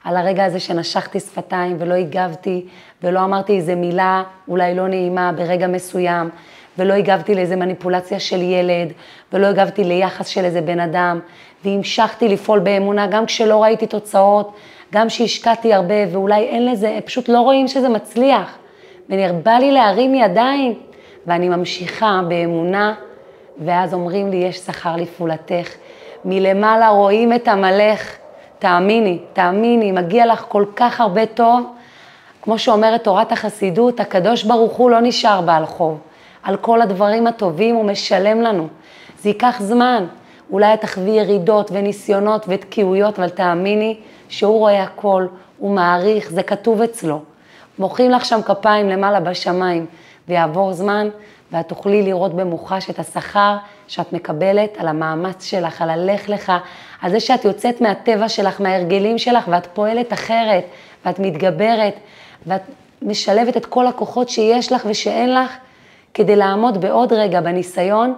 על 0.04 0.16
הרגע 0.16 0.44
הזה 0.44 0.60
שנשכתי 0.60 1.20
שפתיים 1.20 1.76
ולא 1.78 1.94
הגבתי 1.94 2.66
ולא 3.02 3.24
אמרתי 3.24 3.56
איזה 3.56 3.74
מילה 3.74 4.22
אולי 4.48 4.74
לא 4.74 4.88
נעימה 4.88 5.32
ברגע 5.32 5.66
מסוים, 5.66 6.30
ולא 6.78 6.94
הגבתי 6.94 7.34
לאיזה 7.34 7.56
מניפולציה 7.56 8.20
של 8.20 8.42
ילד, 8.42 8.92
ולא 9.32 9.46
הגבתי 9.46 9.84
ליחס 9.84 10.26
של 10.26 10.44
איזה 10.44 10.60
בן 10.60 10.80
אדם, 10.80 11.20
והמשכתי 11.64 12.28
לפעול 12.28 12.58
באמונה 12.58 13.06
גם 13.06 13.26
כשלא 13.26 13.62
ראיתי 13.62 13.86
תוצאות, 13.86 14.56
גם 14.92 15.08
שהשקעתי 15.08 15.74
הרבה 15.74 15.94
ואולי 16.12 16.44
אין 16.44 16.66
לזה, 16.66 16.98
פשוט 17.04 17.28
לא 17.28 17.40
רואים 17.40 17.68
שזה 17.68 17.88
מצליח. 17.88 18.58
ונרבה 19.10 19.58
לי 19.58 19.72
להרים 19.72 20.14
ידיים, 20.14 20.74
ואני 21.26 21.48
ממשיכה 21.48 22.20
באמונה, 22.28 22.94
ואז 23.64 23.94
אומרים 23.94 24.30
לי, 24.30 24.36
יש 24.36 24.58
שכר 24.58 24.96
לפעולתך. 24.96 25.74
מלמעלה 26.24 26.88
רואים 26.88 27.32
את 27.32 27.48
עמלך, 27.48 28.16
תאמיני, 28.58 29.18
תאמיני, 29.32 29.92
מגיע 29.92 30.26
לך 30.26 30.44
כל 30.48 30.64
כך 30.76 31.00
הרבה 31.00 31.26
טוב. 31.26 31.66
כמו 32.42 32.58
שאומרת 32.58 33.04
תורת 33.04 33.32
החסידות, 33.32 34.00
הקדוש 34.00 34.42
ברוך 34.44 34.72
הוא 34.72 34.90
לא 34.90 35.00
נשאר 35.00 35.40
בעל 35.40 35.66
חוב. 35.66 35.98
על 36.42 36.56
כל 36.56 36.82
הדברים 36.82 37.26
הטובים 37.26 37.74
הוא 37.74 37.84
משלם 37.84 38.40
לנו. 38.40 38.68
זה 39.20 39.28
ייקח 39.28 39.56
זמן. 39.60 40.06
אולי 40.50 40.74
את 40.74 40.80
תחווי 40.80 41.10
ירידות 41.10 41.70
וניסיונות 41.72 42.46
ותקיעויות, 42.48 43.18
אבל 43.18 43.28
תאמיני 43.28 43.96
שהוא 44.28 44.58
רואה 44.58 44.82
הכל, 44.82 45.26
הוא 45.58 45.70
מעריך, 45.70 46.30
זה 46.30 46.42
כתוב 46.42 46.82
אצלו. 46.82 47.20
מוחאים 47.78 48.10
לך 48.10 48.24
שם 48.24 48.42
כפיים 48.42 48.88
למעלה 48.88 49.20
בשמיים, 49.20 49.86
ויעבור 50.28 50.72
זמן, 50.72 51.08
ואת 51.52 51.68
תוכלי 51.68 52.02
לראות 52.02 52.34
במוחש 52.34 52.90
את 52.90 52.98
השכר 52.98 53.56
שאת 53.88 54.12
מקבלת 54.12 54.76
על 54.78 54.88
המאמץ 54.88 55.44
שלך, 55.44 55.82
על 55.82 55.90
הלך 55.90 56.28
לך, 56.28 56.52
על 57.02 57.10
זה 57.10 57.20
שאת 57.20 57.44
יוצאת 57.44 57.80
מהטבע 57.80 58.28
שלך, 58.28 58.60
מההרגלים 58.60 59.18
שלך, 59.18 59.48
ואת 59.48 59.66
פועלת 59.66 60.12
אחרת, 60.12 60.64
ואת 61.04 61.18
מתגברת, 61.18 61.94
ואת 62.46 62.62
משלבת 63.02 63.56
את 63.56 63.66
כל 63.66 63.86
הכוחות 63.86 64.28
שיש 64.28 64.72
לך 64.72 64.82
ושאין 64.88 65.34
לך, 65.34 65.56
כדי 66.14 66.36
לעמוד 66.36 66.80
בעוד 66.80 67.12
רגע 67.12 67.40
בניסיון, 67.40 68.14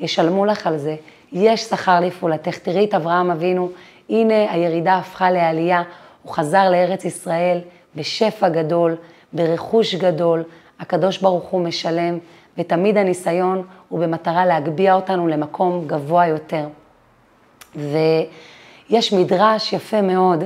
ישלמו 0.00 0.46
לך 0.46 0.66
על 0.66 0.78
זה. 0.78 0.96
יש 1.32 1.60
שכר 1.60 2.00
לפעולתך. 2.00 2.58
תראי 2.58 2.84
את 2.84 2.94
אברהם 2.94 3.30
אבינו, 3.30 3.70
הנה 4.10 4.52
הירידה 4.52 4.96
הפכה 4.96 5.30
לעלייה, 5.30 5.82
הוא 6.22 6.32
חזר 6.32 6.70
לארץ 6.70 7.04
ישראל 7.04 7.60
בשפע 7.96 8.48
גדול, 8.48 8.96
ברכוש 9.32 9.94
גדול, 9.94 10.44
הקדוש 10.80 11.18
ברוך 11.18 11.44
הוא 11.44 11.60
משלם, 11.60 12.18
ותמיד 12.58 12.96
הניסיון 12.96 13.62
הוא 13.88 14.00
במטרה 14.00 14.46
להגביה 14.46 14.94
אותנו 14.94 15.28
למקום 15.28 15.84
גבוה 15.86 16.26
יותר. 16.26 16.66
ויש 17.74 19.12
מדרש 19.12 19.72
יפה 19.72 20.02
מאוד, 20.02 20.44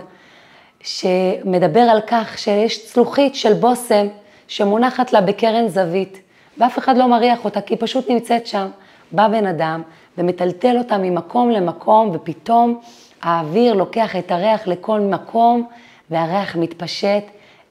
שמדבר 0.80 1.80
על 1.80 2.00
כך 2.06 2.38
שיש 2.38 2.86
צלוחית 2.86 3.34
של 3.34 3.52
בושם 3.52 4.06
שמונחת 4.48 5.12
לה 5.12 5.20
בקרן 5.20 5.68
זווית, 5.68 6.20
ואף 6.58 6.78
אחד 6.78 6.96
לא 6.96 7.06
מריח 7.08 7.44
אותה, 7.44 7.60
כי 7.60 7.74
היא 7.74 7.80
פשוט 7.80 8.10
נמצאת 8.10 8.46
שם. 8.46 8.68
בא 9.12 9.28
בן 9.28 9.46
אדם 9.46 9.82
ומטלטל 10.18 10.78
אותה 10.78 10.98
ממקום 10.98 11.50
למקום, 11.50 12.10
ופתאום 12.14 12.80
האוויר 13.22 13.74
לוקח 13.74 14.16
את 14.16 14.30
הריח 14.30 14.68
לכל 14.68 15.00
מקום, 15.00 15.66
והריח 16.10 16.56
מתפשט. 16.56 17.24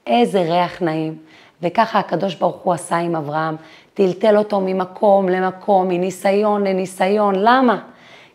איזה 0.06 0.42
ריח 0.42 0.82
נעים. 0.82 1.18
וככה 1.62 1.98
הקדוש 1.98 2.34
ברוך 2.34 2.56
הוא 2.56 2.72
עשה 2.72 2.96
עם 2.96 3.16
אברהם, 3.16 3.56
טלטל 3.94 4.36
אותו 4.38 4.60
ממקום 4.60 5.28
למקום, 5.28 5.88
מניסיון 5.88 6.64
לניסיון. 6.66 7.34
למה? 7.36 7.78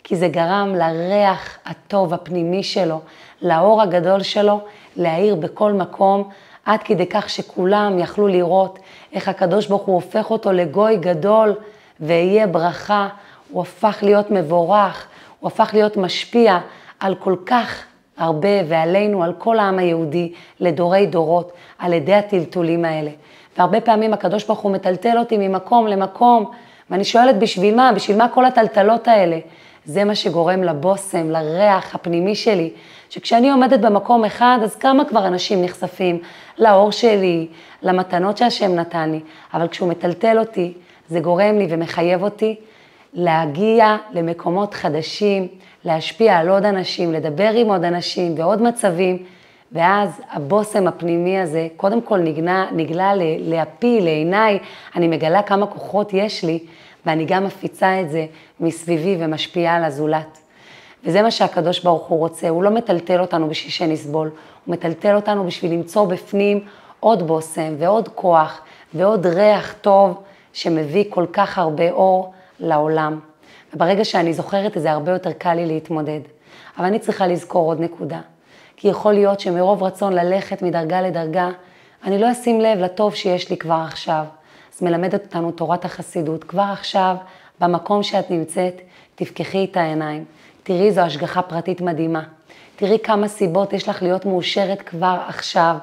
כי 0.04 0.16
זה 0.16 0.28
גרם 0.28 0.76
לריח 0.76 1.58
הטוב 1.66 2.14
הפנימי 2.14 2.64
שלו, 2.64 3.02
לאור 3.42 3.82
הגדול 3.82 4.24
שלו, 4.24 4.60
להאיר 4.96 5.36
בכל 5.36 5.74
מקום, 5.74 6.30
עד 6.66 6.84
כדי 6.84 7.06
כך 7.06 7.30
שכולם 7.30 8.00
יכלו 8.00 8.28
לראות 8.28 8.80
איך 9.14 9.28
הקדוש 9.28 9.68
ברוך 9.68 9.82
הוא 9.82 9.96
הופך 9.96 10.32
אותו 10.32 10.52
לגוי 10.52 10.98
גדול, 10.98 11.54
ויהיה 12.00 12.48
ברכה, 12.48 13.08
הוא 13.52 13.62
הפך 13.62 13.98
להיות 14.02 14.32
מבורך, 14.32 15.08
הוא 15.40 15.48
הפך 15.48 15.70
להיות 15.74 15.98
משפיע 15.98 16.60
על 17.00 17.16
כל 17.16 17.36
כך 17.46 17.84
הרבה 18.18 18.50
ועלינו, 18.68 19.24
על 19.24 19.34
כל 19.38 19.60
העם 19.60 19.80
היהודי, 19.80 20.32
לדורי 20.60 21.06
דורות, 21.06 21.52
על 21.80 21.94
ידי 21.94 22.14
הטלטולים 22.14 22.86
האלה. 22.86 23.12
והרבה 23.58 23.82
פעמים 23.82 24.14
הקדוש 24.14 24.44
ברוך 24.44 24.60
הוא 24.60 24.72
מטלטל 24.72 25.18
אותי 25.18 25.38
ממקום 25.38 25.88
למקום, 25.88 26.52
ואני 26.90 27.04
שואלת, 27.04 27.40
בשביל 27.40 27.76
מה? 27.76 27.92
בשביל 27.96 28.18
מה 28.18 28.30
כל 28.30 28.46
הטלטלות 28.46 29.08
האלה? 29.08 29.40
זה 29.86 30.04
מה 30.04 30.16
שגורם 30.16 30.64
לבושם, 30.64 31.30
לריח 31.30 31.96
הפנימי 31.96 32.36
שלי, 32.36 32.72
שכשאני 33.10 33.52
עומדת 33.52 33.80
במקום 33.80 34.26
אחד, 34.26 34.60
אז 34.64 34.76
כמה 34.76 35.06
כבר 35.06 35.28
אנשים 35.28 35.62
נחשפים 35.62 36.20
לאור 36.58 36.92
שלי, 36.92 37.48
למתנות 37.82 38.38
שהשם 38.38 38.76
נתן 38.76 39.12
לי, 39.12 39.20
אבל 39.54 39.68
כשהוא 39.68 39.90
מטלטל 39.90 40.40
אותי, 40.40 40.74
זה 41.10 41.20
גורם 41.20 41.58
לי 41.58 41.68
ומחייב 41.70 42.24
אותי 42.24 42.56
להגיע 43.14 43.98
למקומות 44.12 44.74
חדשים, 44.74 45.48
להשפיע 45.86 46.38
על 46.38 46.50
עוד 46.50 46.66
אנשים, 46.66 47.14
לדבר 47.14 47.50
עם 47.50 47.68
עוד 47.68 47.84
אנשים 47.84 48.34
ועוד 48.38 48.62
מצבים, 48.62 49.24
ואז 49.72 50.22
הבושם 50.32 50.88
הפנימי 50.88 51.40
הזה, 51.40 51.68
קודם 51.78 52.02
כל 52.02 52.18
נגלה, 52.18 52.66
נגלה 52.72 53.12
להפי, 53.40 54.02
לעיניי, 54.02 54.60
אני 54.96 55.08
מגלה 55.08 55.42
כמה 55.42 55.68
כוחות 55.68 56.14
יש 56.14 56.44
לי, 56.44 56.60
ואני 57.06 57.26
גם 57.26 57.46
מפיצה 57.46 58.02
את 58.02 58.10
זה 58.10 58.26
מסביבי 58.60 59.16
ומשפיעה 59.20 59.76
על 59.76 59.84
הזולת. 59.84 60.38
וזה 61.04 61.22
מה 61.22 61.32
שהקדוש 61.32 61.80
ברוך 61.80 62.08
הוא 62.08 62.20
רוצה, 62.20 62.50
הוא 62.50 62.64
לא 62.64 62.70
מטלטל 62.70 63.22
אותנו 63.22 63.50
בשביל 63.50 63.72
שנסבול, 63.72 64.30
הוא 64.66 64.74
מטלטל 64.74 65.16
אותנו 65.16 65.44
בשביל 65.44 65.72
למצוא 65.72 66.08
בפנים 66.08 66.60
עוד 67.00 67.28
בושם 67.28 67.74
ועוד 67.78 68.08
כוח 68.16 68.62
ועוד 68.94 69.26
ריח 69.26 69.76
טוב 69.82 70.24
שמביא 70.54 71.04
כל 71.10 71.26
כך 71.34 71.58
הרבה 71.58 71.92
אור 71.92 72.34
לעולם. 72.60 73.20
וברגע 73.76 74.06
שאני 74.06 74.34
זוכרת 74.34 74.78
את 74.78 74.82
זה, 74.82 74.92
הרבה 74.92 75.12
יותר 75.12 75.32
קל 75.32 75.54
לי 75.54 75.66
להתמודד. 75.66 76.20
אבל 76.78 76.86
אני 76.86 77.00
צריכה 77.00 77.28
לזכור 77.28 77.68
עוד 77.68 77.80
נקודה. 77.80 78.22
כי 78.76 78.88
יכול 78.88 79.14
להיות 79.14 79.40
שמרוב 79.40 79.84
רצון 79.84 80.14
ללכת 80.14 80.62
מדרגה 80.62 81.02
לדרגה, 81.02 81.50
אני 82.04 82.18
לא 82.18 82.32
אשים 82.32 82.62
לב 82.62 82.80
לטוב 82.80 83.16
שיש 83.16 83.50
לי 83.50 83.58
כבר 83.58 83.84
עכשיו. 83.88 84.26
אז 84.76 84.84
מלמדת 84.84 85.24
אותנו 85.26 85.52
תורת 85.52 85.86
החסידות. 85.86 86.44
כבר 86.44 86.70
עכשיו, 86.74 87.16
במקום 87.62 88.04
שאת 88.04 88.32
נמצאת, 88.32 88.82
תפקחי 89.16 89.68
את 89.72 89.78
העיניים. 89.78 90.26
תראי, 90.64 90.92
זו 90.92 91.02
השגחה 91.02 91.42
פרטית 91.42 91.82
מדהימה. 91.82 92.24
תראי 92.76 93.00
כמה 93.04 93.28
סיבות 93.28 93.74
יש 93.74 93.90
לך 93.90 94.04
להיות 94.04 94.26
מאושרת 94.26 94.82
כבר 94.82 95.18
עכשיו, 95.28 95.76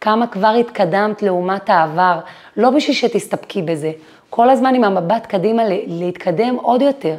כמה 0.00 0.26
כבר 0.26 0.48
התקדמת 0.60 1.22
לעומת 1.22 1.70
העבר, 1.70 2.20
לא 2.56 2.70
בשביל 2.70 2.96
שתסתפקי 2.96 3.62
בזה, 3.62 3.92
כל 4.30 4.50
הזמן 4.50 4.74
עם 4.74 4.84
המבט 4.84 5.26
קדימה 5.26 5.62
להתקדם 5.86 6.56
עוד 6.62 6.82
יותר, 6.82 7.16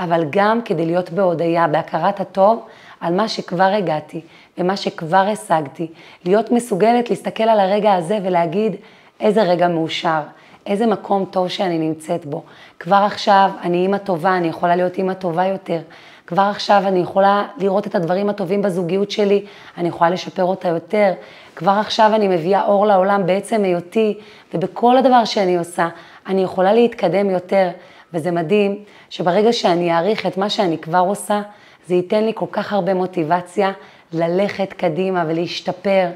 אבל 0.00 0.24
גם 0.30 0.62
כדי 0.62 0.86
להיות 0.86 1.10
בהודיה, 1.10 1.66
בהכרת 1.66 2.20
הטוב 2.20 2.64
על 3.00 3.14
מה 3.14 3.28
שכבר 3.28 3.64
הגעתי 3.64 4.20
ומה 4.58 4.76
שכבר 4.76 5.26
השגתי, 5.32 5.86
להיות 6.24 6.50
מסוגלת 6.50 7.10
להסתכל 7.10 7.42
על 7.42 7.60
הרגע 7.60 7.94
הזה 7.94 8.18
ולהגיד 8.24 8.76
איזה 9.20 9.42
רגע 9.42 9.68
מאושר, 9.68 10.20
איזה 10.66 10.86
מקום 10.86 11.24
טוב 11.30 11.48
שאני 11.48 11.78
נמצאת 11.78 12.26
בו. 12.26 12.42
כבר 12.78 13.02
עכשיו 13.06 13.50
אני 13.62 13.76
אימא 13.76 13.98
טובה, 13.98 14.36
אני 14.36 14.48
יכולה 14.48 14.76
להיות 14.76 14.98
אימא 14.98 15.12
טובה 15.12 15.46
יותר. 15.46 15.80
כבר 16.26 16.42
עכשיו 16.42 16.82
אני 16.86 16.98
יכולה 16.98 17.44
לראות 17.58 17.86
את 17.86 17.94
הדברים 17.94 18.28
הטובים 18.28 18.62
בזוגיות 18.62 19.10
שלי, 19.10 19.44
אני 19.78 19.88
יכולה 19.88 20.10
לשפר 20.10 20.44
אותה 20.44 20.68
יותר. 20.68 21.12
כבר 21.58 21.72
עכשיו 21.80 22.10
אני 22.14 22.28
מביאה 22.28 22.64
אור 22.64 22.86
לעולם 22.86 23.26
בעצם 23.26 23.64
היותי, 23.64 24.18
ובכל 24.54 24.96
הדבר 24.96 25.24
שאני 25.24 25.58
עושה, 25.58 25.88
אני 26.26 26.42
יכולה 26.42 26.72
להתקדם 26.72 27.30
יותר. 27.30 27.68
וזה 28.14 28.30
מדהים 28.30 28.84
שברגע 29.10 29.52
שאני 29.52 29.92
אעריך 29.92 30.26
את 30.26 30.36
מה 30.36 30.50
שאני 30.50 30.78
כבר 30.78 30.98
עושה, 30.98 31.42
זה 31.86 31.94
ייתן 31.94 32.24
לי 32.24 32.32
כל 32.34 32.46
כך 32.52 32.72
הרבה 32.72 32.94
מוטיבציה 32.94 33.72
ללכת 34.12 34.72
קדימה 34.72 35.24
ולהשתפר, 35.28 36.06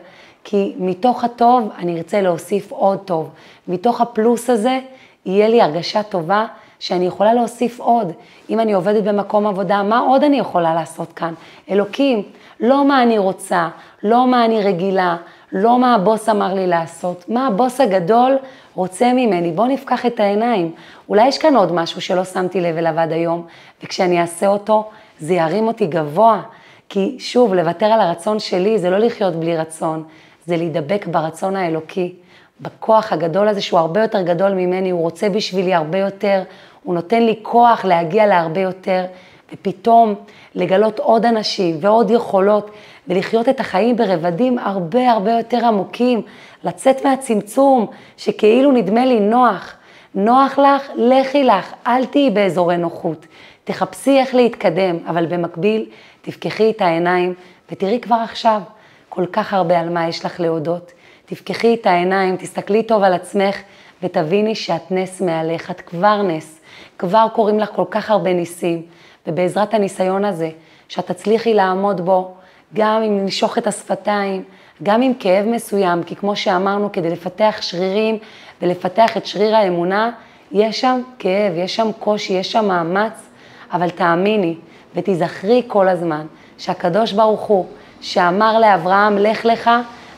כי 0.44 0.74
מתוך 0.78 1.24
הטוב 1.24 1.68
אני 1.78 1.96
ארצה 1.96 2.20
להוסיף 2.20 2.72
עוד 2.72 2.98
טוב. 2.98 3.31
מתוך 3.68 4.00
הפלוס 4.00 4.50
הזה 4.50 4.78
יהיה 5.26 5.48
לי 5.48 5.62
הרגשה 5.62 6.02
טובה 6.02 6.46
שאני 6.82 7.06
יכולה 7.06 7.34
להוסיף 7.34 7.80
עוד. 7.80 8.12
אם 8.50 8.60
אני 8.60 8.72
עובדת 8.72 9.04
במקום 9.04 9.46
עבודה, 9.46 9.82
מה 9.82 9.98
עוד 9.98 10.24
אני 10.24 10.38
יכולה 10.38 10.74
לעשות 10.74 11.12
כאן? 11.12 11.34
אלוקים, 11.70 12.22
לא 12.60 12.84
מה 12.84 13.02
אני 13.02 13.18
רוצה, 13.18 13.68
לא 14.02 14.26
מה 14.26 14.44
אני 14.44 14.62
רגילה, 14.62 15.16
לא 15.52 15.78
מה 15.78 15.94
הבוס 15.94 16.28
אמר 16.28 16.54
לי 16.54 16.66
לעשות, 16.66 17.24
מה 17.28 17.46
הבוס 17.46 17.80
הגדול 17.80 18.38
רוצה 18.74 19.12
ממני, 19.12 19.52
בואו 19.52 19.66
נפקח 19.66 20.06
את 20.06 20.20
העיניים. 20.20 20.72
אולי 21.08 21.28
יש 21.28 21.38
כאן 21.38 21.56
עוד 21.56 21.72
משהו 21.72 22.00
שלא 22.00 22.24
שמתי 22.24 22.60
לב 22.60 22.76
אליו 22.76 22.98
עד 22.98 23.12
היום, 23.12 23.46
וכשאני 23.82 24.20
אעשה 24.20 24.46
אותו, 24.46 24.90
זה 25.20 25.34
ירים 25.34 25.66
אותי 25.66 25.86
גבוה. 25.86 26.42
כי 26.88 27.16
שוב, 27.18 27.54
לוותר 27.54 27.86
על 27.86 28.00
הרצון 28.00 28.38
שלי 28.38 28.78
זה 28.78 28.90
לא 28.90 28.98
לחיות 28.98 29.34
בלי 29.34 29.56
רצון, 29.56 30.04
זה 30.46 30.56
להידבק 30.56 31.06
ברצון 31.06 31.56
האלוקי, 31.56 32.14
בכוח 32.62 33.12
הגדול 33.12 33.48
הזה 33.48 33.60
שהוא 33.60 33.80
הרבה 33.80 34.02
יותר 34.02 34.22
גדול 34.22 34.52
ממני, 34.52 34.90
הוא 34.90 35.00
רוצה 35.00 35.28
בשבילי 35.28 35.74
הרבה 35.74 35.98
יותר, 35.98 36.42
הוא 36.82 36.94
נותן 36.94 37.22
לי 37.22 37.38
כוח 37.42 37.84
להגיע 37.84 38.26
להרבה 38.26 38.60
יותר, 38.60 39.04
ופתאום 39.52 40.14
לגלות 40.54 40.98
עוד 40.98 41.26
אנשים 41.26 41.76
ועוד 41.80 42.10
יכולות, 42.10 42.70
ולחיות 43.08 43.48
את 43.48 43.60
החיים 43.60 43.96
ברבדים 43.96 44.58
הרבה 44.58 45.10
הרבה 45.10 45.32
יותר 45.32 45.66
עמוקים, 45.66 46.22
לצאת 46.64 47.04
מהצמצום, 47.04 47.86
שכאילו 48.16 48.72
נדמה 48.72 49.04
לי 49.04 49.20
נוח. 49.20 49.74
נוח 50.14 50.58
לך, 50.58 50.90
לכי 50.96 51.44
לך, 51.44 51.74
אל 51.86 52.04
תהיי 52.04 52.30
באזורי 52.30 52.76
נוחות. 52.76 53.26
תחפשי 53.64 54.18
איך 54.18 54.34
להתקדם, 54.34 54.98
אבל 55.06 55.26
במקביל 55.26 55.86
תפקחי 56.22 56.70
את 56.70 56.80
העיניים 56.80 57.34
ותראי 57.72 58.00
כבר 58.00 58.16
עכשיו 58.24 58.60
כל 59.08 59.26
כך 59.32 59.54
הרבה 59.54 59.80
על 59.80 59.88
מה 59.88 60.08
יש 60.08 60.24
לך 60.24 60.40
להודות. 60.40 60.92
תפקחי 61.26 61.74
את 61.74 61.86
העיניים, 61.86 62.36
תסתכלי 62.36 62.82
טוב 62.82 63.02
על 63.02 63.12
עצמך 63.12 63.56
ותביני 64.02 64.54
שאת 64.54 64.90
נס 64.90 65.20
מעליך, 65.20 65.70
את 65.70 65.80
כבר 65.80 66.22
נס. 66.22 66.60
כבר 67.02 67.26
קורים 67.32 67.60
לך 67.60 67.68
כל 67.74 67.84
כך 67.90 68.10
הרבה 68.10 68.32
ניסים, 68.32 68.82
ובעזרת 69.26 69.74
הניסיון 69.74 70.24
הזה, 70.24 70.50
שאת 70.88 71.10
תצליחי 71.10 71.54
לעמוד 71.54 72.00
בו, 72.00 72.34
גם 72.74 73.02
אם 73.02 73.24
נשוך 73.24 73.58
את 73.58 73.66
השפתיים, 73.66 74.42
גם 74.83 75.02
עם 75.02 75.14
כאב 75.14 75.46
מסוים, 75.46 76.02
כי 76.02 76.16
כמו 76.16 76.37
שאמרנו, 76.37 76.92
כדי 76.92 77.10
לפתח 77.10 77.58
שרירים 77.60 78.18
ולפתח 78.62 79.16
את 79.16 79.27
שריר 79.27 79.56
האמונה, 79.56 80.10
יש 80.52 80.81
שם 80.81 81.00
כאב, 81.18 81.52
יש 81.56 81.77
שם 81.77 81.90
קושי, 81.98 82.33
יש 82.33 82.52
שם 82.52 82.64
מאמץ, 82.68 83.29
אבל 83.72 83.90
תאמיני 83.90 84.54
ותיזכרי 84.94 85.62
כל 85.66 85.88
הזמן 85.88 86.27
שהקדוש 86.58 87.12
ברוך 87.12 87.40
הוא, 87.40 87.66
שאמר 88.00 88.58
לאברהם, 88.58 89.18
לך 89.18 89.44
לך, 89.44 89.70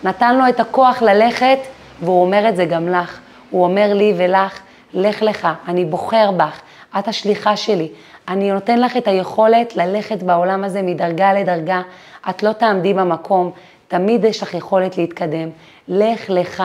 נתן 0.04 0.36
לו 0.36 0.48
את 0.48 0.61
הכוח 0.61 1.02
ללכת, 1.02 1.59
והוא 2.02 2.24
אומר 2.24 2.48
את 2.48 2.56
זה 2.56 2.64
גם 2.64 2.88
לך. 2.88 3.20
הוא 3.50 3.64
אומר 3.64 3.94
לי 3.94 4.14
ולך, 4.16 4.61
לך 4.94 5.22
לך, 5.22 5.48
אני 5.68 5.84
בוחר 5.84 6.30
בך, 6.30 6.61
את 6.99 7.09
השליחה 7.09 7.57
שלי. 7.57 7.88
אני 8.28 8.53
נותן 8.53 8.80
לך 8.80 8.97
את 8.97 9.09
היכולת 9.09 9.76
ללכת 9.76 10.22
בעולם 10.22 10.64
הזה 10.64 10.82
מדרגה 10.82 11.32
לדרגה. 11.32 11.82
את 12.30 12.42
לא 12.42 12.53
תעמדי 12.53 12.95
במקום, 12.95 13.51
תמיד 13.88 14.24
יש 14.24 14.42
לך 14.42 14.55
יכולת 14.55 14.99
להתקדם. 14.99 15.49
לך 15.88 16.30
לך, 16.30 16.62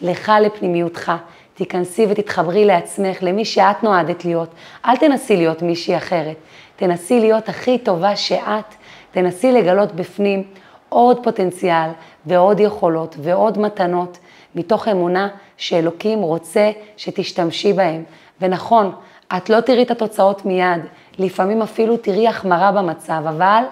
לך 0.00 0.32
לפנימיותך. 0.42 1.12
תיכנסי 1.54 2.06
ותתחברי 2.08 2.64
לעצמך, 2.64 3.18
למי 3.22 3.44
שאת 3.44 3.82
נועדת 3.82 4.24
להיות. 4.24 4.48
אל 4.86 4.96
תנסי 4.96 5.36
להיות 5.36 5.62
מישהי 5.62 5.96
אחרת. 5.96 6.36
תנסי 6.76 7.20
להיות 7.20 7.48
הכי 7.48 7.78
טובה 7.78 8.16
שאת, 8.16 8.74
תנסי 9.10 9.52
לגלות 9.52 9.92
בפנים 9.92 10.42
עוד 10.88 11.24
פוטנציאל 11.24 11.90
ועוד 12.26 12.60
יכולות 12.60 13.16
ועוד 13.18 13.58
מתנות, 13.58 14.18
מתוך 14.54 14.88
אמונה 14.88 15.28
שאלוקים 15.56 16.22
רוצה 16.22 16.70
שתשתמשי 16.96 17.72
בהם. 17.72 18.04
ונכון, 18.40 18.92
את 19.36 19.50
לא 19.50 19.60
תראי 19.60 19.82
את 19.82 19.90
התוצאות 19.90 20.44
מיד, 20.44 20.80
לפעמים 21.18 21.62
אפילו 21.62 21.96
תראי 21.96 22.28
החמרה 22.28 22.72
במצב, 22.72 23.22
אבל 23.28 23.62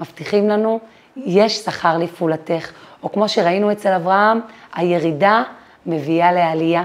מבטיחים 0.00 0.48
לנו, 0.48 0.80
יש 1.16 1.58
שכר 1.58 1.98
לפעולתך. 1.98 2.72
או 3.02 3.12
כמו 3.12 3.28
שראינו 3.28 3.72
אצל 3.72 3.92
אברהם, 3.92 4.40
הירידה 4.74 5.42
מביאה 5.86 6.32
לעלייה. 6.32 6.84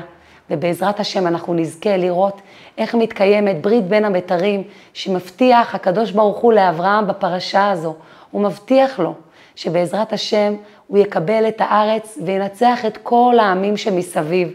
ובעזרת 0.49 0.99
השם 0.99 1.27
אנחנו 1.27 1.53
נזכה 1.53 1.97
לראות 1.97 2.41
איך 2.77 2.95
מתקיימת 2.95 3.61
ברית 3.61 3.87
בין 3.87 4.05
הבתרים 4.05 4.63
שמבטיח 4.93 5.75
הקדוש 5.75 6.11
ברוך 6.11 6.37
הוא 6.37 6.53
לאברהם 6.53 7.07
בפרשה 7.07 7.71
הזו. 7.71 7.95
הוא 8.31 8.41
מבטיח 8.41 8.99
לו 8.99 9.13
שבעזרת 9.55 10.13
השם 10.13 10.53
הוא 10.87 10.97
יקבל 10.97 11.47
את 11.47 11.61
הארץ 11.61 12.17
וינצח 12.25 12.85
את 12.85 12.97
כל 13.03 13.35
העמים 13.39 13.77
שמסביב. 13.77 14.51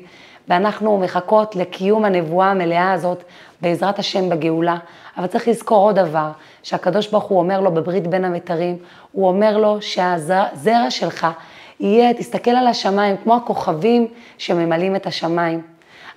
ואנחנו 0.49 0.99
מחכות 0.99 1.57
לקיום 1.57 2.05
הנבואה 2.05 2.51
המלאה 2.51 2.93
הזאת 2.93 3.25
בעזרת 3.61 3.99
השם 3.99 4.29
בגאולה. 4.29 4.77
אבל 5.17 5.27
צריך 5.27 5.49
לזכור 5.49 5.79
עוד 5.79 5.95
דבר, 5.95 6.31
שהקדוש 6.63 7.09
ברוך 7.09 7.25
הוא 7.25 7.39
אומר 7.39 7.61
לו 7.61 7.73
בברית 7.75 8.07
בין 8.07 8.25
המתרים, 8.25 8.77
הוא 9.13 9.29
אומר 9.29 9.59
לו 9.59 9.83
שהזרע 9.83 10.91
שלך 10.91 11.27
יהיה, 11.81 12.15
תסתכל 12.15 12.51
על 12.51 12.67
השמיים, 12.67 13.17
כמו 13.17 13.37
הכוכבים 13.37 14.09
שממלאים 14.39 14.97
את 14.97 15.07
השמיים. 15.07 15.63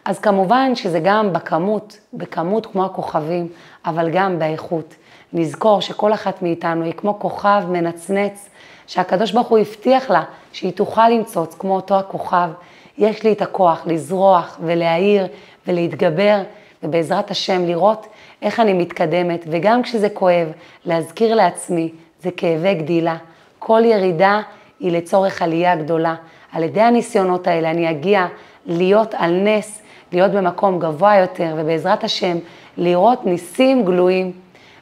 אז 0.06 0.20
כמובן 0.20 0.76
שזה 0.76 1.00
גם 1.04 1.34
בכמות, 1.34 1.98
בכמות 2.14 2.66
כמו 2.66 2.86
הכוכבים, 2.86 3.48
אבל 3.86 4.10
גם 4.10 4.40
באיכות. 4.40 4.96
נזכור 5.34 5.82
שכל 5.82 6.14
אחת 6.14 6.42
מאיתנו 6.42 6.84
היא 6.84 6.94
כמו 6.94 7.20
כוכב 7.20 7.64
מנצנץ, 7.70 8.50
שהקדוש 8.88 9.32
ברוך 9.32 9.48
הוא 9.48 9.58
הבטיח 9.58 10.10
לה 10.10 10.24
שהיא 10.54 10.74
תוכל 10.74 11.10
למצוץ 11.10 11.56
כמו 11.56 11.76
אותו 11.76 12.00
הכוכב. 12.00 12.50
יש 12.98 13.24
לי 13.24 13.32
את 13.32 13.42
הכוח 13.42 13.84
לזרוח 13.86 14.60
ולהעיר 14.62 15.28
ולהתגבר, 15.68 16.42
ובעזרת 16.84 17.32
השם 17.32 17.66
לראות 17.66 18.08
איך 18.42 18.60
אני 18.60 18.74
מתקדמת, 18.74 19.46
וגם 19.50 19.84
כשזה 19.84 20.10
כואב, 20.10 20.48
להזכיר 20.86 21.36
לעצמי, 21.36 21.92
זה 22.22 22.32
כאבי 22.32 22.74
גדילה. 22.74 23.18
כל 23.60 23.82
ירידה 23.86 24.42
היא 24.80 24.92
לצורך 24.92 25.42
עלייה 25.42 25.76
גדולה. 25.76 26.16
על 26.52 26.64
ידי 26.64 26.82
הניסיונות 26.82 27.48
האלה 27.48 27.72
אני 27.72 27.90
אגיע 27.90 28.26
להיות 28.66 29.14
על 29.18 29.32
נס, 29.32 29.82
להיות 30.12 30.32
במקום 30.32 30.80
גבוה 30.80 31.16
יותר, 31.16 31.56
ובעזרת 31.58 32.04
השם 32.04 32.38
לראות 32.78 33.26
ניסים 33.26 33.86
גלויים, 33.86 34.32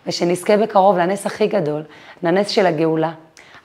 ושנזכה 0.07 0.57
בקרוב 0.57 0.97
לנס 0.97 1.25
הכי 1.25 1.47
גדול, 1.47 1.81
לנס 2.23 2.49
של 2.49 2.65
הגאולה. 2.65 3.11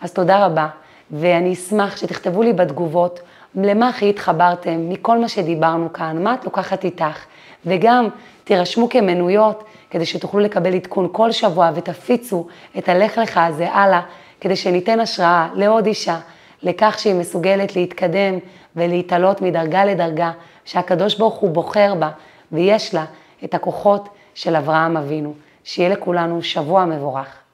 אז 0.01 0.13
תודה 0.13 0.47
רבה, 0.47 0.69
ואני 1.11 1.53
אשמח 1.53 1.97
שתכתבו 1.97 2.43
לי 2.43 2.53
בתגובות 2.53 3.21
למה 3.55 3.89
הכי 3.89 4.11
התחברתם 4.11 4.89
מכל 4.89 5.19
מה 5.19 5.29
שדיברנו 5.29 5.93
כאן, 5.93 6.23
מה 6.25 6.35
את 6.35 6.45
לוקחת 6.45 6.85
איתך, 6.85 7.25
וגם 7.67 8.09
תירשמו 8.45 8.89
כמנויות 8.89 9.65
כדי 9.91 10.07
שתוכלו 10.07 10.41
לקבל 10.41 10.75
עדכון 10.75 11.09
כל 11.13 11.33
שבוע 11.33 11.71
ותפיצו 11.75 12.47
את 12.79 12.89
הלך 12.89 13.19
לך 13.19 13.37
הזה 13.37 13.73
הלאה, 13.73 14.01
כדי 14.41 14.57
שניתן 14.57 15.01
השראה 15.01 15.49
לעוד 15.55 15.87
אישה, 15.87 16.19
לכך 16.63 16.99
שהיא 16.99 17.15
מסוגלת 17.15 17.77
להתקדם 17.77 18.39
ולהתעלות 18.77 19.43
מדרגה 19.43 19.85
לדרגה, 19.85 20.33
שהקדוש 20.65 21.15
ברוך 21.15 21.35
הוא 21.35 21.51
בוחר 21.51 21.95
בה 21.95 22.11
ויש 22.53 22.95
לה 22.95 23.05
את 23.45 23.55
הכוחות 23.55 24.09
של 24.35 24.57
אברהם 24.57 24.97
אבינו. 24.97 25.35
שיהיה 25.65 25.89
לכולנו 25.89 26.43
שבוע 26.43 26.85
מבורך. 26.85 27.40